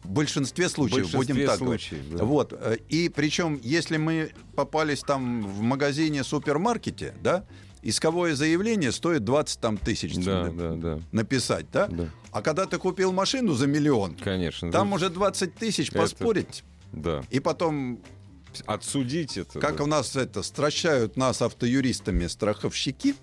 [0.03, 1.81] в большинстве в случаев большинстве будем так говорить.
[1.87, 2.17] случаев.
[2.17, 2.23] да.
[2.25, 2.53] Вот.
[2.53, 7.45] э, И причем, если мы попались там в магазине, супермаркете, да,
[7.81, 10.99] исковое заявление стоит 20 там, тысяч Да, да, да.
[11.11, 11.87] написать, да?
[11.87, 12.09] Да.
[12.31, 14.71] А когда ты купил машину за миллион, Конечно.
[14.71, 14.95] там да.
[14.95, 17.23] уже 20 тысяч Это- поспорить, Да.
[17.29, 17.99] и потом,
[18.65, 19.59] Отсудить это.
[19.59, 19.83] как да.
[19.83, 23.15] у нас это, стращают нас автоюристами страховщики,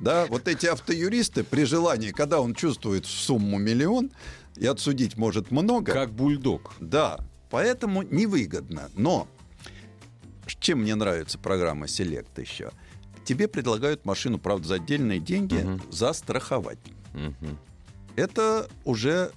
[0.00, 4.10] да, вот эти автоюристы при желании, когда он чувствует сумму миллион,
[4.56, 6.74] и отсудить может много, Как бульдог.
[6.80, 7.18] Да,
[7.50, 8.88] Поэтому невыгодно.
[8.94, 9.28] Но
[10.58, 12.70] чем мне нравится программа Select еще?
[13.24, 15.82] Тебе предлагают машину, правда, за отдельные деньги Мгм.
[15.90, 16.78] застраховать.
[17.14, 17.58] Мгм.
[18.16, 19.30] Это уже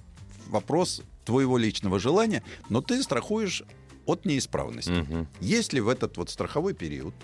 [0.48, 3.62] вопрос твоего личного желания, но ты страхуешь
[4.06, 4.90] от неисправности.
[4.90, 5.28] Мгм.
[5.40, 7.14] Если в этот вот страховой период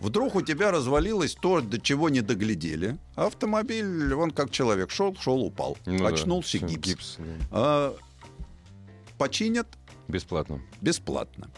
[0.00, 5.40] вдруг у тебя развалилось то, до чего не доглядели, автомобиль, он как человек, шел, шел,
[5.42, 7.16] упал, Ну да, очнулся всё, гипс.
[7.18, 7.24] да.
[7.50, 7.96] А,
[9.16, 9.66] починят
[10.06, 10.60] Бесплатно.
[10.80, 11.50] бесплатно.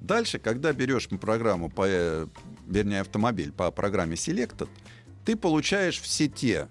[0.00, 2.26] Дальше, когда берешь программу, по, э,
[2.68, 4.68] вернее, автомобиль по программе Selected,
[5.24, 6.68] ты получаешь все те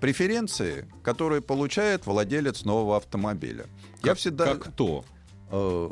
[0.00, 3.66] преференции, которые получает владелец нового автомобиля.
[4.02, 4.44] Я Как- всегда...
[4.54, 5.04] Как кто?
[5.50, 5.90] э,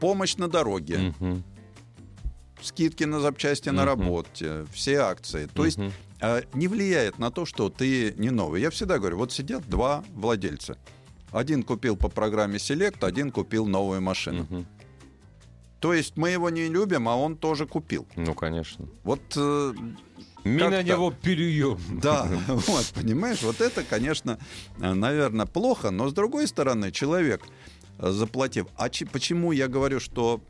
[0.00, 1.42] помощь на дороге, Мгм.
[2.62, 3.88] скидки на запчасти на Мгм.
[4.02, 5.46] работе, все акции.
[5.52, 5.92] То есть Мгм.
[6.20, 8.60] э, не влияет на то, что ты не новый.
[8.60, 10.76] Я всегда говорю, вот сидят два владельца.
[11.32, 14.42] Один купил по программе Select, один купил новую машину.
[14.50, 14.66] Мгм.
[15.80, 18.06] То есть мы его не любим, а он тоже купил.
[18.16, 18.86] Ну, конечно.
[19.02, 19.72] Вот э,
[20.44, 20.82] Как-то.
[20.82, 21.78] него переем.
[22.02, 24.38] да, вот, понимаешь, вот это, конечно,
[24.76, 27.42] наверное, плохо, но с другой стороны, человек,
[27.98, 28.66] э, заплатив...
[28.76, 30.42] А чи- почему я говорю, что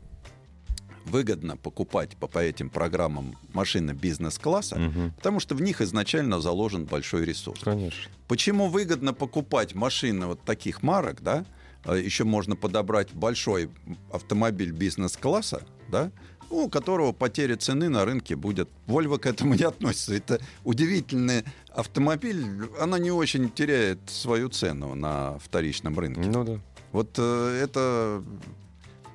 [1.05, 4.77] выгодно покупать по, по этим программам машины бизнес-класса?
[4.77, 5.13] Мгм.
[5.13, 7.61] Потому что в них изначально заложен большой ресурс.
[7.63, 8.11] Конечно.
[8.27, 11.45] Почему выгодно покупать машины вот таких марок, да?
[11.85, 13.69] Еще можно подобрать большой
[14.11, 16.11] автомобиль бизнес-класса, да?
[16.51, 18.69] у которого потеря цены на рынке будет.
[18.85, 20.13] Volvo к этому не относится.
[20.13, 22.45] Это удивительный автомобиль.
[22.79, 26.29] Она не очень теряет свою цену на вторичном рынке.
[26.29, 26.59] Ну да.
[26.91, 28.23] Вот э, это...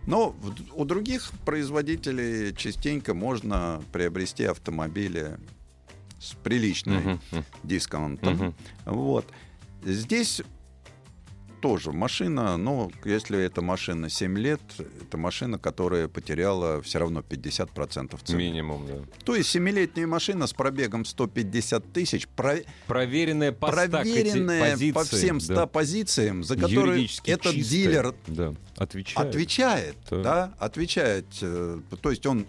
[0.06, 0.34] Но
[0.74, 5.36] у других производителей частенько можно приобрести автомобили
[6.20, 7.20] с приличной Мгм.
[7.32, 7.44] Мгм.
[7.64, 8.34] дисконтом.
[8.34, 8.54] Мгм.
[8.86, 9.26] Вот.
[9.84, 10.42] Здесь
[11.66, 14.60] тоже машина, ну, если это машина 7 лет,
[15.02, 18.38] это машина, которая потеряла все равно 50% цены.
[18.38, 18.94] Минимум, да.
[19.24, 25.40] То есть семилетняя машина с пробегом 150 тысяч, про- Проверенная по проверенная коти- по всем
[25.40, 25.66] 100 да.
[25.66, 27.62] позициям, за которые этот чистая.
[27.64, 28.54] дилер Да.
[28.76, 29.28] Отвечает.
[29.28, 30.22] отвечает, Да.
[30.22, 32.46] да, отвечает, э, то есть он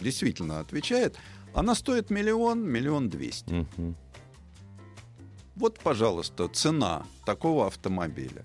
[0.00, 1.16] действительно отвечает,
[1.54, 3.50] она стоит миллион, миллион двести.
[3.78, 3.96] Мгм.
[5.56, 8.44] Вот, пожалуйста, цена такого автомобиля.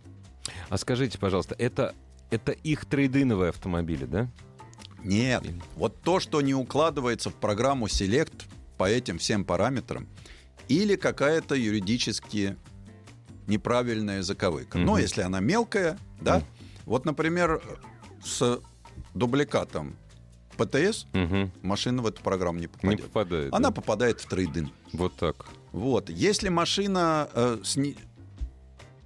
[0.69, 1.95] А скажите, пожалуйста, это,
[2.29, 4.29] это их трейдиновые автомобили, да?
[5.03, 8.43] Нет, Или- вот то, что не укладывается в программу Select
[8.77, 10.07] по этим всем параметрам,
[10.67, 12.57] или какая-то юридически
[13.47, 14.77] неправильная заковыка.
[14.77, 15.01] Но Мгм.
[15.01, 16.45] если она мелкая, да, Мгм.
[16.85, 17.61] вот, например,
[18.23, 18.59] с
[19.15, 19.95] дубликатом
[20.57, 21.51] ПТС Мгм.
[21.63, 23.01] машина в эту программу не Не попадет.
[23.05, 23.53] попадает.
[23.53, 23.73] Она да?
[23.75, 24.69] попадает в трейдин.
[24.93, 25.47] Вот так.
[25.71, 26.09] Вот.
[26.09, 27.95] Если машина э, с, не-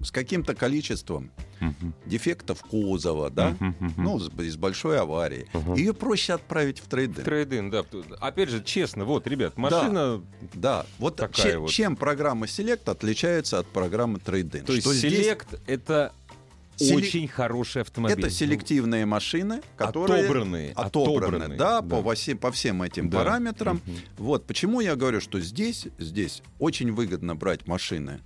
[0.02, 1.94] с каким-то количеством Мгм.
[2.06, 3.94] дефектов кузова, да, Мгм, мгм.
[4.04, 5.76] ну, с, из большой аварии, Мгм.
[5.76, 7.24] ее проще отправить в трейдинг.
[7.24, 7.84] Трейдин, да.
[8.20, 10.22] Опять же, честно, вот, ребят, машина...
[10.54, 11.70] Да, вот Такая че- вот.
[11.70, 14.66] чем программа Select отличается от программы Trade-in?
[14.66, 16.12] То есть Что здесь Select это
[16.84, 18.18] Селе- очень хороший автомобиль.
[18.20, 20.72] это селективные машины, которые Отобранные.
[20.74, 23.20] отобраны, да, По, восе- по всем этим Да.
[23.20, 23.82] параметрам.
[23.86, 23.98] Мгм.
[24.18, 28.22] Вот почему я говорю, что здесь, здесь очень выгодно брать машины,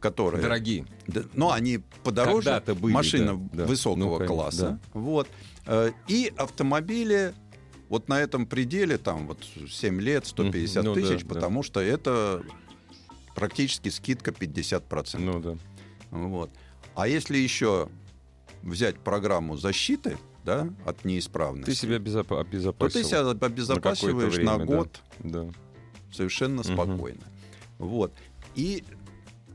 [0.00, 0.86] которые Дорогие.
[1.06, 3.64] Да, но они подороже, Когда-то были, машина да, да.
[3.66, 4.80] высокого Ну, конечно, класса.
[4.92, 5.28] Вот.
[5.66, 7.34] Э, И автомобили
[7.88, 10.94] вот на этом пределе, там вот 7 лет, 150 Мгм.
[10.94, 11.34] Ну да, тысяч, да.
[11.34, 12.42] потому что это
[13.34, 15.18] практически скидка 50%.
[15.20, 15.56] Ну да.
[16.10, 16.50] Вот.
[16.96, 17.88] А если еще
[18.62, 23.02] взять программу защиты да, от неисправности, Ты себя то обезопасил.
[23.02, 24.76] ты себя обезопасиваешь на, время, да.
[24.76, 25.48] год Да.
[26.12, 26.74] совершенно Мгм.
[26.74, 27.20] спокойно.
[27.78, 28.12] Вот.
[28.54, 28.82] И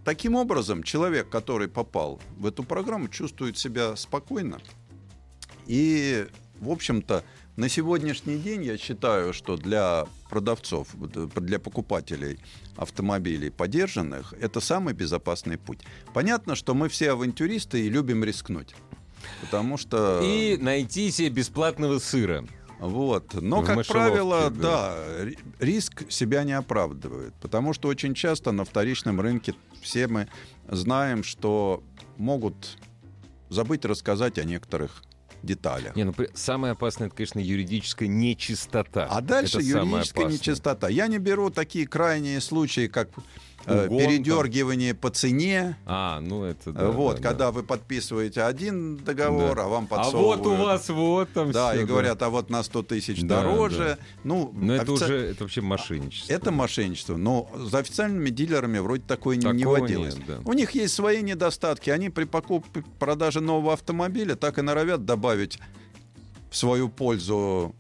[0.06, 4.60] таким образом человек, который попал в эту программу, чувствует себя спокойно.
[5.66, 6.28] И,
[6.60, 7.24] в общем-то,
[7.62, 12.40] на сегодняшний день я считаю, что для продавцов, э, для покупателей
[12.76, 15.82] автомобилей подержанных, это самый безопасный путь.
[16.12, 18.74] Понятно, что мы все авантюристы и любим рискнуть.
[19.42, 20.22] Потому что...
[20.24, 22.48] И найти себе бесплатного сыра.
[22.80, 23.36] Вот.
[23.36, 24.96] Но, В как правило, да.
[24.96, 27.36] да, ри- риск себя не оправдывает.
[27.36, 30.28] Потому что очень часто на вторичном рынке все мы
[30.68, 31.84] знаем, что
[32.18, 32.80] могут
[33.50, 35.04] забыть рассказать о некоторых
[35.44, 35.96] деталях.
[35.96, 39.08] Не, ну самое опасное, это, конечно, юридическая нечистота.
[39.10, 40.90] А дальше Это юридическая нечистота.
[40.90, 43.10] Я не беру такие крайние случаи, как
[43.66, 45.78] Угон передергивание по цене.
[45.86, 46.82] А, ну это да.
[46.84, 47.52] Э, вот, да, когда да.
[47.52, 49.66] вы подписываете один договор, Да.
[49.66, 50.42] а вам А подсовывают...
[50.46, 53.42] вот у вас вот там Да, всё, и говорят, а вот на 100 тысяч Да,
[53.42, 53.98] дороже.
[54.24, 56.34] Ну, Но это офици- уже, это вообще мошенничество.
[56.34, 60.16] Это мошенничество, но за официальными дилерами вроде такое не- не Такого водилось.
[60.18, 60.40] нет, да.
[60.46, 61.90] У них есть свои недостатки.
[61.90, 65.60] Они при покупке, продаже нового автомобиля так и норовят добавить
[66.50, 67.76] в свою пользу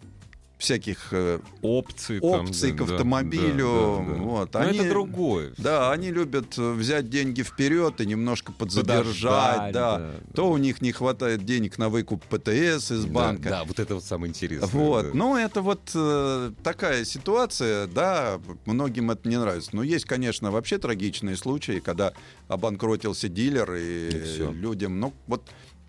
[0.61, 4.05] всяких э, опции, там, опций да, к автомобилю.
[4.07, 4.21] да, да.
[4.21, 4.55] Вот.
[4.55, 5.53] Они- это другое.
[5.57, 9.73] Да, они любят э, взять деньги вперед и немножко подзадержать.
[9.73, 10.11] Да.
[10.33, 13.49] То у них не хватает денег на выкуп ПТС из банка.
[13.49, 14.69] Да, вот это вот самое интересное.
[14.69, 19.71] Вот, ну это вот э, такая ситуация, да, многим это не нравится.
[19.73, 22.13] Но есть, конечно, вообще трагичные случаи, когда
[22.47, 25.43] обанкротился дилер и, И людям, ну вот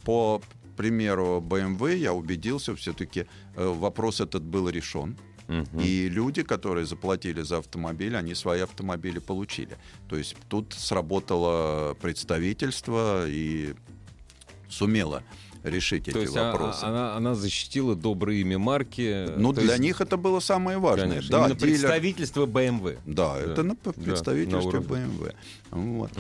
[0.05, 0.41] по
[0.73, 5.17] примеру BMW я убедился, все-таки вопрос этот был решен.
[5.49, 5.81] Мгм.
[5.81, 9.77] И люди, которые заплатили за автомобиль, они свои автомобили получили.
[10.09, 13.75] То есть тут сработало представительство и
[14.69, 15.23] сумело
[15.65, 16.85] решить эти То есть а- вопросы.
[16.85, 19.27] а- она, она защитила доброе имя марки.
[19.37, 21.09] Ну, То для есть, них это было самое важное.
[21.09, 22.99] Конечно, Да, именно дилер- представительство BMW.
[23.07, 23.41] Да, Да.
[23.41, 24.89] это на п- Да, на уровне.
[24.89, 25.35] BMW.
[25.71, 26.11] Вот.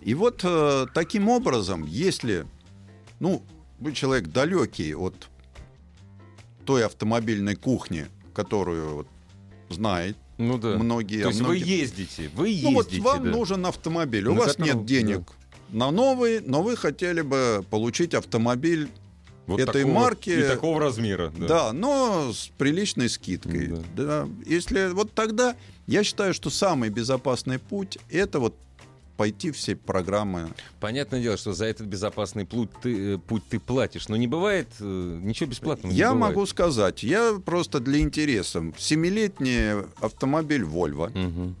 [0.00, 2.46] И вот э, таким образом, если,
[3.20, 3.42] ну,
[3.80, 5.28] вы человек далекий от
[6.64, 9.06] той автомобильной кухни, которую вот
[9.70, 10.76] знает Ну да.
[10.78, 11.22] многие.
[11.22, 13.02] То есть а вы многие- ездите, вы Ну вот ездите.
[13.02, 13.30] вам да.
[13.30, 15.22] нужен автомобиль, у На вас котором- нет денег
[15.70, 18.88] на новый, но вы хотели бы получить автомобиль,
[19.46, 21.32] Вот этой такого- марки- И такого размера.
[21.38, 21.46] Да.
[21.48, 21.72] да.
[21.72, 23.82] но с приличной скидкой.
[23.96, 24.28] Да.
[24.46, 28.54] Если вот тогда я считаю, что самый безопасный путь это вот
[29.18, 30.48] пойти все программы.
[30.80, 34.68] Понятное дело, что за этот безопасный путь ты, э, путь ты платишь, но не бывает
[34.80, 35.92] э, ничего бесплатного.
[35.92, 36.34] не я бывает.
[36.36, 38.72] могу сказать, я просто для интереса.
[38.78, 41.56] Семилетний автомобиль Volvo Мгм,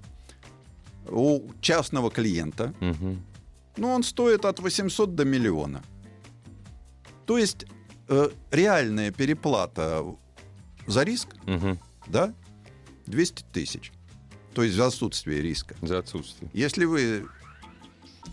[1.10, 3.22] у частного клиента, мгм.
[3.76, 5.82] ну, он стоит от 800 до миллиона.
[7.26, 7.66] То есть
[8.08, 10.04] э, реальная переплата
[10.86, 11.78] за риск, Мгм.
[12.06, 12.32] да,
[13.06, 13.92] 200 тысяч.
[14.54, 15.74] То есть за отсутствие риска.
[15.82, 16.50] За отсутствие.
[16.54, 17.26] Если вы,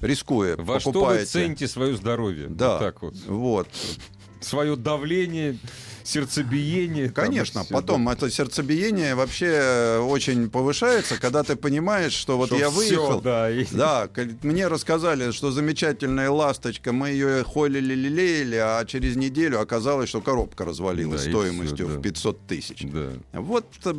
[0.01, 1.25] рискуя, Во что вы покупаете...
[1.25, 2.47] цените свое здоровье?
[2.49, 3.15] Да, Вот так вот.
[3.27, 3.67] вот.
[4.41, 5.57] Свое давление,
[6.03, 7.09] сердцебиение.
[7.09, 8.13] там Конечно, всё, потом да.
[8.13, 13.49] это сердцебиение вообще очень повышается, когда ты понимаешь, что вот Что я всё, выехал, да,
[13.49, 14.07] и- Да,
[14.43, 20.63] мне рассказали, что замечательная ласточка, мы ее холили, лелеяли, а через неделю оказалось, что коробка
[20.65, 21.99] развалилась Да, стоимостью всё, да.
[21.99, 22.81] в 500 тысяч.
[22.83, 23.09] Да.
[23.33, 23.93] Вот, э,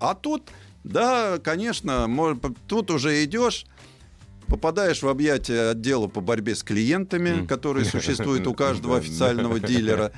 [0.00, 0.44] а тут,
[0.84, 3.66] да, конечно, мож- тут уже идешь,
[4.48, 7.46] попадаешь в объятия отдела по борьбе с клиентами, М.
[7.46, 10.12] который существует у каждого официального дилера.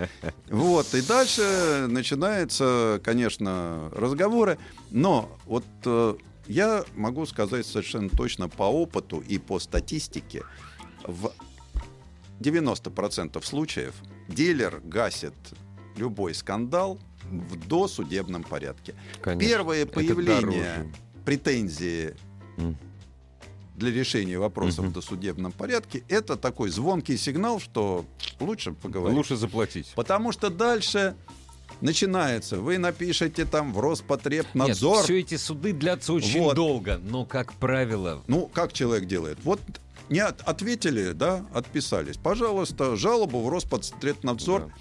[0.49, 4.59] Вот, и дальше начинаются, конечно, разговоры,
[4.91, 6.15] но вот э,
[6.47, 10.43] я могу сказать совершенно точно по опыту и по статистике,
[11.05, 11.33] в
[12.41, 13.95] 90% случаев
[14.29, 15.35] дилер гасит
[15.97, 16.99] любой скандал
[17.31, 18.95] в досудебном порядке.
[19.21, 19.49] Конечно.
[19.49, 20.93] Первое появление
[21.25, 22.15] претензии.
[23.79, 24.89] Для решения вопросов Мгм.
[24.91, 28.05] в досудебном порядке это такой звонкий сигнал, что
[28.41, 29.17] лучше поговорить.
[29.17, 29.93] Лучше заплатить.
[29.95, 31.15] Потому что дальше
[31.81, 32.59] начинается.
[32.61, 34.97] Вы напишете там в Роспотребнадзор.
[34.97, 36.57] Нет, все эти суды длятся очень Вот.
[36.57, 39.39] долго, но, как правило, Ну, как человек делает?
[39.45, 39.61] Вот
[40.09, 42.17] не от- ответили, да, отписались.
[42.17, 44.73] Пожалуйста, жалобу в Роспотребнадзор Да.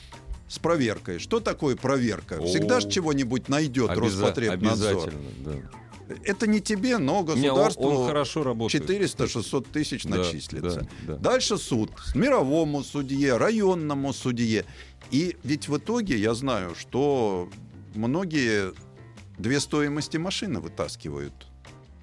[0.47, 1.19] с проверкой.
[1.19, 2.41] Что такое проверка?
[2.43, 4.91] Всегда же чего-нибудь найдет обяза- Роспотребнадзор.
[4.93, 5.51] обязательно, да.
[6.23, 8.83] Это не тебе, но Не, он- государству он хорошо работает.
[8.89, 10.87] 400-600 тысяч Да, начислится.
[11.05, 11.15] да, да.
[11.17, 11.91] Дальше суд.
[12.15, 14.65] Мировому судье, районному судье.
[15.11, 17.49] И ведь в итоге я знаю, что
[17.95, 18.73] многие
[19.37, 21.33] две стоимости машины вытаскивают.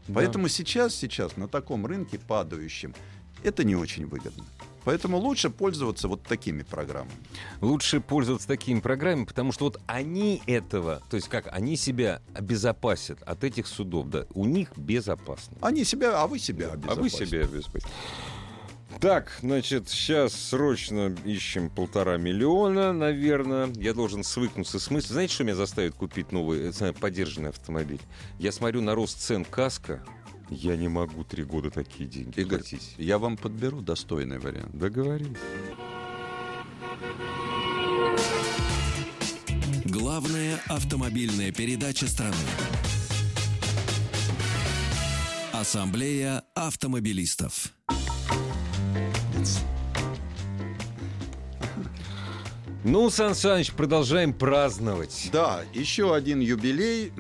[0.07, 0.15] Да.
[0.17, 2.95] Поэтому сейчас, сейчас на таком рынке падающем
[3.43, 4.45] это не очень выгодно.
[4.85, 7.13] Поэтому лучше пользоваться вот такими программами.
[7.61, 13.23] Лучше пользоваться такими программами, потому что вот они этого, то есть как, они себя обезопасят
[13.23, 15.57] от этих судов, да, у них безопасно.
[15.61, 17.27] Они себя, а вы себя А вы обезопасите.
[17.27, 17.91] себя обезопасите.
[19.01, 23.69] Так, значит, сейчас срочно ищем полтора миллиона, наверное.
[23.75, 25.15] Я должен свыкнуться с мыслью.
[25.15, 28.01] Знаете, что меня заставит купить новый, э, поддержанный автомобиль?
[28.39, 30.05] Я смотрю на рост цен каска.
[30.51, 32.95] Я не могу три года такие деньги Игорь, платить.
[32.99, 34.77] я вам подберу достойный вариант.
[34.77, 35.37] Договорились.
[39.85, 42.35] Главная автомобильная передача страны.
[45.53, 47.73] Ассамблея автомобилистов.
[52.85, 55.31] Ну, Сан Саныч, продолжаем праздновать.
[55.33, 57.13] Да, еще один юбилей.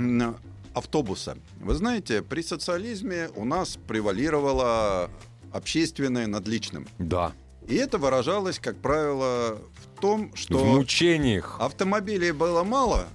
[0.75, 1.39] Автобуса.
[1.61, 5.09] Вы знаете, при социализме у нас превалировало
[5.53, 6.87] общественное над личным.
[6.99, 7.33] Да.
[7.68, 11.57] И это выражалось, как правило, в том, что В мучениях.
[11.61, 13.07] автомобилей было мало,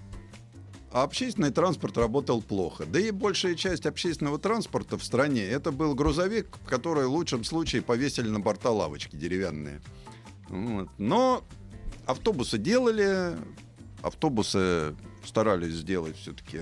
[0.92, 2.86] а общественный транспорт работал плохо.
[2.86, 7.82] Да и большая часть общественного транспорта в стране это был грузовик, который в лучшем случае
[7.84, 9.82] повесили на борта лавочки деревянные.
[10.48, 10.90] Вот.
[10.98, 11.44] Но
[12.08, 13.38] автобусы делали,
[14.02, 14.96] автобусы
[15.26, 16.62] старались сделать все-таки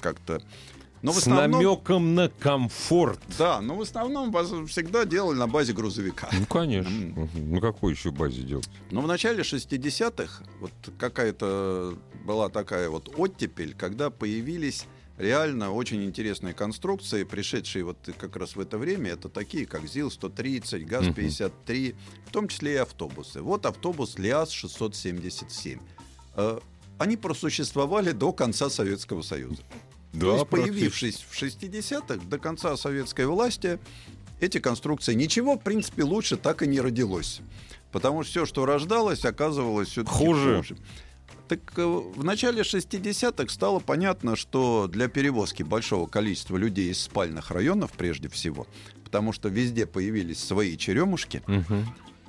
[0.00, 0.42] как-то.
[1.00, 3.20] Но С основном, намеком на комфорт.
[3.38, 4.32] да, но в основном
[4.66, 6.28] всегда делали на базе грузовика.
[6.32, 6.90] Ну, конечно.
[6.90, 7.52] Мгм.
[7.54, 8.68] На какой еще базе делать?
[8.90, 11.94] Но в начале 60-х вот какая-то
[12.24, 14.86] была такая вот оттепель, когда появились
[15.18, 19.12] реально очень интересные конструкции, пришедшие вот как раз в это время.
[19.12, 21.94] Это такие, как ЗИЛ-130, ГАЗ-53,
[22.26, 23.40] в том числе и автобусы.
[23.40, 25.78] Вот автобус ЛиАЗ-677.
[26.34, 26.58] Э,
[26.98, 29.62] Они просуществовали до конца Советского Союза.
[30.18, 33.78] То есть, появившись в 60-х, до конца советской власти,
[34.40, 37.40] эти конструкции ничего, в принципе, лучше так и не родилось.
[37.92, 40.56] Потому что все, что рождалось, оказывалось все-таки Хуже.
[40.58, 40.76] хуже.
[41.48, 47.50] Так э, в начале 60-х стало понятно, что для перевозки большого количества людей из спальных
[47.50, 48.66] районов, прежде всего,
[49.02, 51.42] потому что везде появились свои черемушки,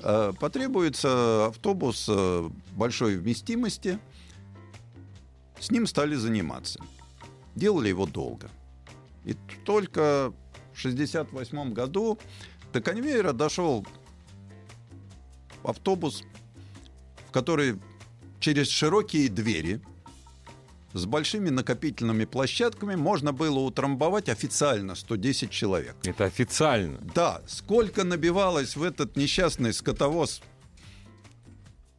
[0.01, 3.99] э, потребуется автобус э, большой вместимости.
[5.59, 6.79] С ним стали заниматься.
[7.59, 8.49] Делали его долго.
[9.25, 9.33] И
[9.65, 10.33] только
[10.73, 12.17] в 1968 году
[12.71, 13.85] до конвейера дошел
[15.63, 16.23] автобус,
[17.27, 17.81] в который
[18.39, 19.81] через широкие двери
[20.93, 25.97] с большими накопительными площадками можно было утрамбовать официально 110 человек.
[26.03, 26.97] Это официально.
[27.13, 30.41] Да, сколько набивалось в этот несчастный скотовоз.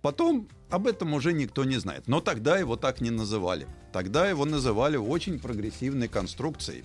[0.01, 2.09] Потом об этом уже никто не знает.
[2.09, 3.67] Но тогда его так не называли.
[3.93, 6.85] Тогда его называли очень прогрессивной конструкцией.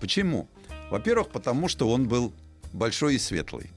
[0.00, 0.48] Почему?
[0.90, 2.32] Во-первых, потому что он был
[2.72, 3.70] большой и светлый.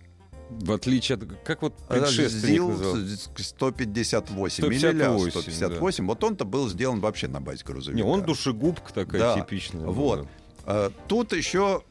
[0.50, 1.24] В отличие от...
[1.44, 3.44] Как вот предшественник ЗИЛ назывался?
[3.44, 6.06] 158, или 158, 158.
[6.06, 7.98] Вот он-то был сделан вообще на базе грузовика.
[7.98, 9.86] Не, он душегубка такая Да, типичная.
[9.86, 10.20] Вот.
[10.20, 10.28] была.
[10.66, 11.84] А, Тут еще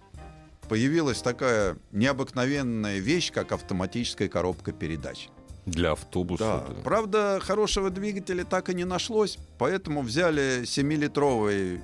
[0.69, 5.29] появилась такая необыкновенная вещь, как автоматическая коробка передач.
[5.67, 6.45] Для автобуса.
[6.45, 6.75] Да.
[6.75, 6.83] да.
[6.83, 11.81] Правда, хорошего двигателя так и не нашлось, поэтому взяли 7-литровый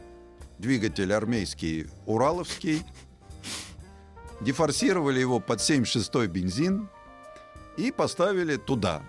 [0.58, 2.82] двигатель армейский Ураловский,
[4.40, 6.88] дефорсировали его под 7,6 бензин
[7.76, 9.02] и поставили туда.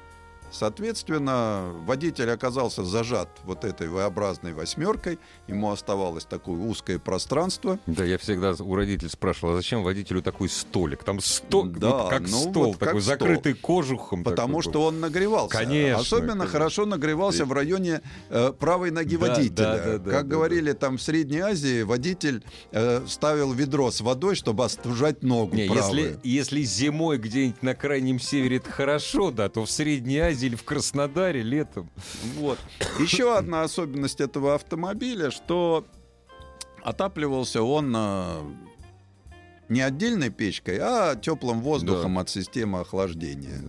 [0.51, 7.79] Соответственно, водитель оказался зажат вот этой V-образной восьмеркой, ему оставалось такое узкое пространство.
[7.87, 11.03] Да, я всегда у родителей спрашивал, а зачем водителю такой столик?
[11.03, 13.13] Там стол, Да, вот как ну стол, вот как такой стол.
[13.17, 14.23] закрытый кожухом.
[14.23, 14.71] Потому такой.
[14.71, 15.57] что он нагревался.
[15.57, 16.47] Конечно, Особенно конечно.
[16.47, 19.55] хорошо нагревался в районе э, правой ноги Да, водителя.
[19.55, 24.01] да, да, да, как да, говорили там в Средней Азии, водитель э, ставил ведро с
[24.01, 25.83] водой, чтобы остужать ногу Не, правую.
[25.99, 30.55] если, если зимой где-нибудь на крайнем севере это хорошо, да, то в Средней Азии или
[30.55, 31.89] в Краснодаре летом.
[32.35, 32.59] Вот.
[32.99, 35.85] Еще одна особенность этого автомобиля, что
[36.83, 38.41] отапливался он э,
[39.69, 43.61] не отдельной печкой, а теплым воздухом от системы охлаждения.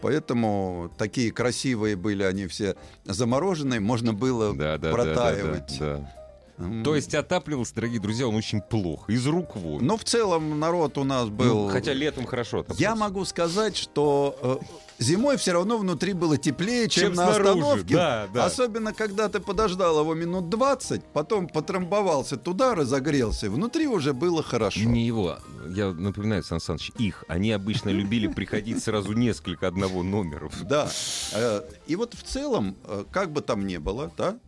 [0.00, 2.74] Поэтому такие красивые были они все
[3.04, 5.78] замороженные, можно было Да, да, да, протаивать.
[5.78, 6.19] да, да.
[6.84, 9.84] То есть отапливался, дорогие друзья, он очень плохо, из рук вон.
[9.84, 11.68] Но в целом народ у нас Ну, был...
[11.68, 12.64] хотя летом хорошо.
[12.76, 17.50] Я могу сказать, что э, зимой все равно внутри было теплее, чем, Чем на снаружи,
[17.50, 17.94] остановке.
[17.94, 18.44] да, да.
[18.44, 24.80] Особенно, когда ты подождал его минут 20, потом потрамбовался туда, разогрелся, внутри уже было хорошо.
[24.80, 25.38] Не его.
[25.68, 27.24] Я напоминаю, Сан Саныч, их.
[27.28, 30.52] Они обычно любили приходить сразу несколько одного номеров.
[30.62, 30.90] Да.
[31.32, 34.38] Э, И вот в целом, э, как бы там ни было, да,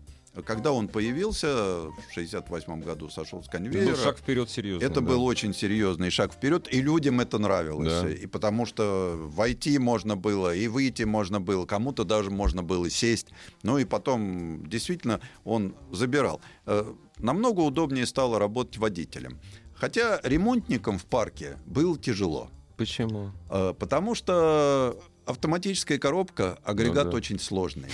[0.45, 1.49] когда он появился,
[1.91, 4.85] в 68 году сошел с Это конвейера, был шаг вперед серьезно.
[4.85, 5.07] Это да.
[5.07, 8.03] был очень серьезный шаг вперед, и людям это нравилось.
[8.03, 8.11] Да.
[8.11, 13.29] И потому что войти можно было, и выйти можно было, кому-то даже можно было сесть.
[13.63, 16.41] Ну и потом действительно он забирал.
[16.67, 19.39] Э, Намного удобнее стало работать водителем.
[19.75, 22.51] Хотя ремонтникам в парке было тяжело.
[22.77, 23.31] Почему?
[23.49, 24.97] Э, Потому что
[25.27, 27.17] автоматическая коробка, агрегат Ну да.
[27.17, 27.89] очень сложный.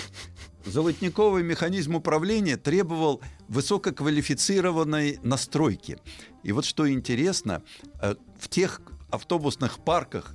[0.65, 5.99] Золотниковый механизм управления требовал высококвалифицированной настройки.
[6.43, 7.63] И вот что интересно,
[8.01, 10.35] э, в тех автобусных парках,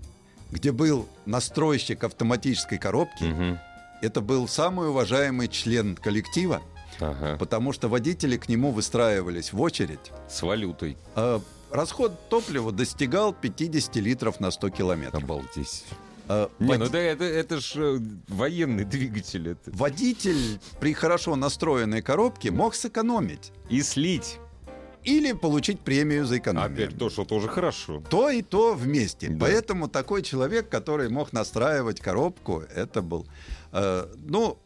[0.51, 3.59] где был настройщик автоматической коробки, Мгм.
[4.01, 6.61] это был самый уважаемый член коллектива,
[6.99, 7.37] Ага.
[7.37, 10.11] потому что водители к нему выстраивались в очередь.
[10.29, 10.97] С валютой.
[11.15, 11.39] Э,
[11.71, 15.23] Расход топлива достигал 50 литров на 100 километров.
[15.23, 15.83] Обалдеть.
[16.29, 19.49] Э, Не, води- ну да, это, это ж э, военный двигатель.
[19.49, 19.71] Это.
[19.71, 23.51] Водитель при хорошо настроенной коробке мог сэкономить.
[23.69, 24.39] И слить.
[25.03, 26.71] или получить премию за экономию.
[26.85, 28.01] Опять то, что тоже хорошо.
[28.09, 29.27] То и то вместе.
[29.27, 29.45] Да.
[29.45, 33.27] Поэтому такой человек, который мог настраивать коробку, это был...
[33.73, 34.57] э, ну,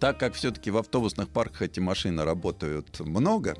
[0.00, 3.56] так как все-таки в автобусных парках эти машины работают много,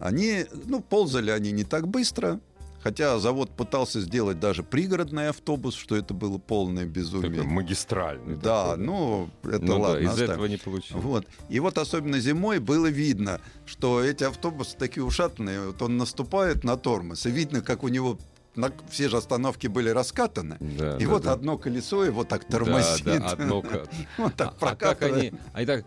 [0.00, 2.40] они, ну, ползали они не так быстро,
[2.88, 7.30] хотя завод пытался сделать даже пригородный автобус, что это было полное безумие.
[7.30, 8.36] Такой магистральный.
[8.36, 10.02] Да, такой, ну, это Ну да, ладно.
[10.04, 10.30] из оставим.
[10.30, 11.02] этого не получилось.
[11.04, 11.26] Вот.
[11.50, 15.66] И вот особенно зимой было видно, что эти автобусы такие ушатанные.
[15.66, 18.18] Вот он наступает на тормоз, и видно, как у него
[18.56, 20.56] на- все же остановки были раскатаны.
[20.60, 21.32] Да, и да, вот да.
[21.34, 23.04] одно колесо его так Да, тормозит.
[23.04, 23.86] да, одно ка-
[24.16, 25.84] Вот так А- а как они, они так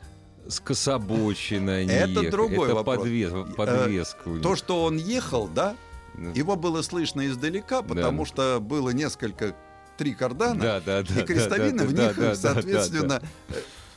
[0.47, 2.29] скособоченно они Это ехали.
[2.29, 2.97] другой Это вопрос.
[2.99, 4.43] подвес- подвеска у них.
[4.43, 5.75] То, что он ехал, да, Да.
[6.35, 9.55] Его было слышно издалека, потому что было несколько,
[9.97, 13.53] три кардана, Да, да, да, и крестовины да, в да, них, да, да, соответственно, э,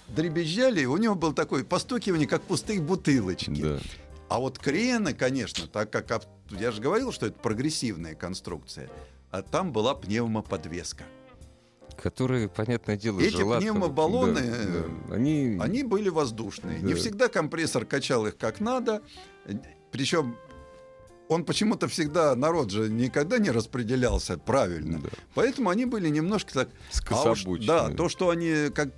[0.09, 3.62] дребезжали, у него был такой постукивание, как пустые бутылочки.
[3.62, 3.79] Да.
[4.29, 8.91] А вот крены, конечно, так как я же говорил, что это прогрессивная конструкция,
[9.31, 11.05] а там была пневмоподвеска.
[12.01, 15.15] Которые, понятное дело, Эти жила пневмобаллоны, да, э, да.
[15.15, 15.59] Они...
[15.61, 16.81] Они были воздушные.
[16.81, 16.99] Не Да.
[16.99, 19.01] всегда компрессор качал их как надо.
[19.93, 20.37] Причем
[21.29, 24.99] он почему-то всегда, народ же никогда не распределялся правильно.
[25.01, 25.09] Да.
[25.35, 26.68] Поэтому они были немножко так...
[27.11, 28.91] А уж, да, то, что они как...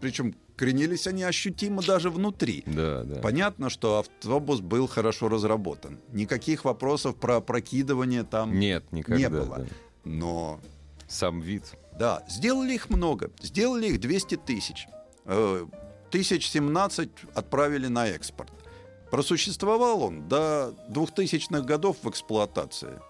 [0.00, 2.62] Причем кренились они ощутимо даже внутри.
[2.66, 3.20] Да, да.
[3.20, 5.98] Понятно, что автобус был хорошо разработан.
[6.12, 9.16] Никаких вопросов про опрокидывание там Нет, никогда.
[9.18, 9.56] не было.
[9.58, 9.66] да.
[10.04, 10.60] Но,
[11.08, 11.64] Сам вид.
[11.98, 13.30] да, сделали их много.
[13.42, 14.86] Сделали их 200 тысяч.
[15.24, 15.66] Э,
[16.10, 18.50] Тысяч 17 отправили на экспорт.
[19.16, 23.00] Просуществовал он до 2000-х годов в эксплуатации.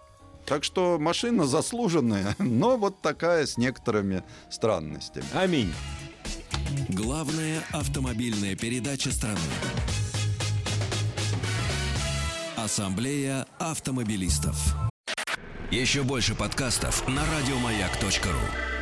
[0.44, 5.26] Так что машина заслуженная, но вот такая с некоторыми странностями.
[5.34, 5.74] Аминь.
[6.90, 9.40] Главная автомобильная передача страны.
[12.56, 14.76] Ассамблея автомобилистов.
[15.72, 18.75] Еще больше подкастов на радиомаяк.ру.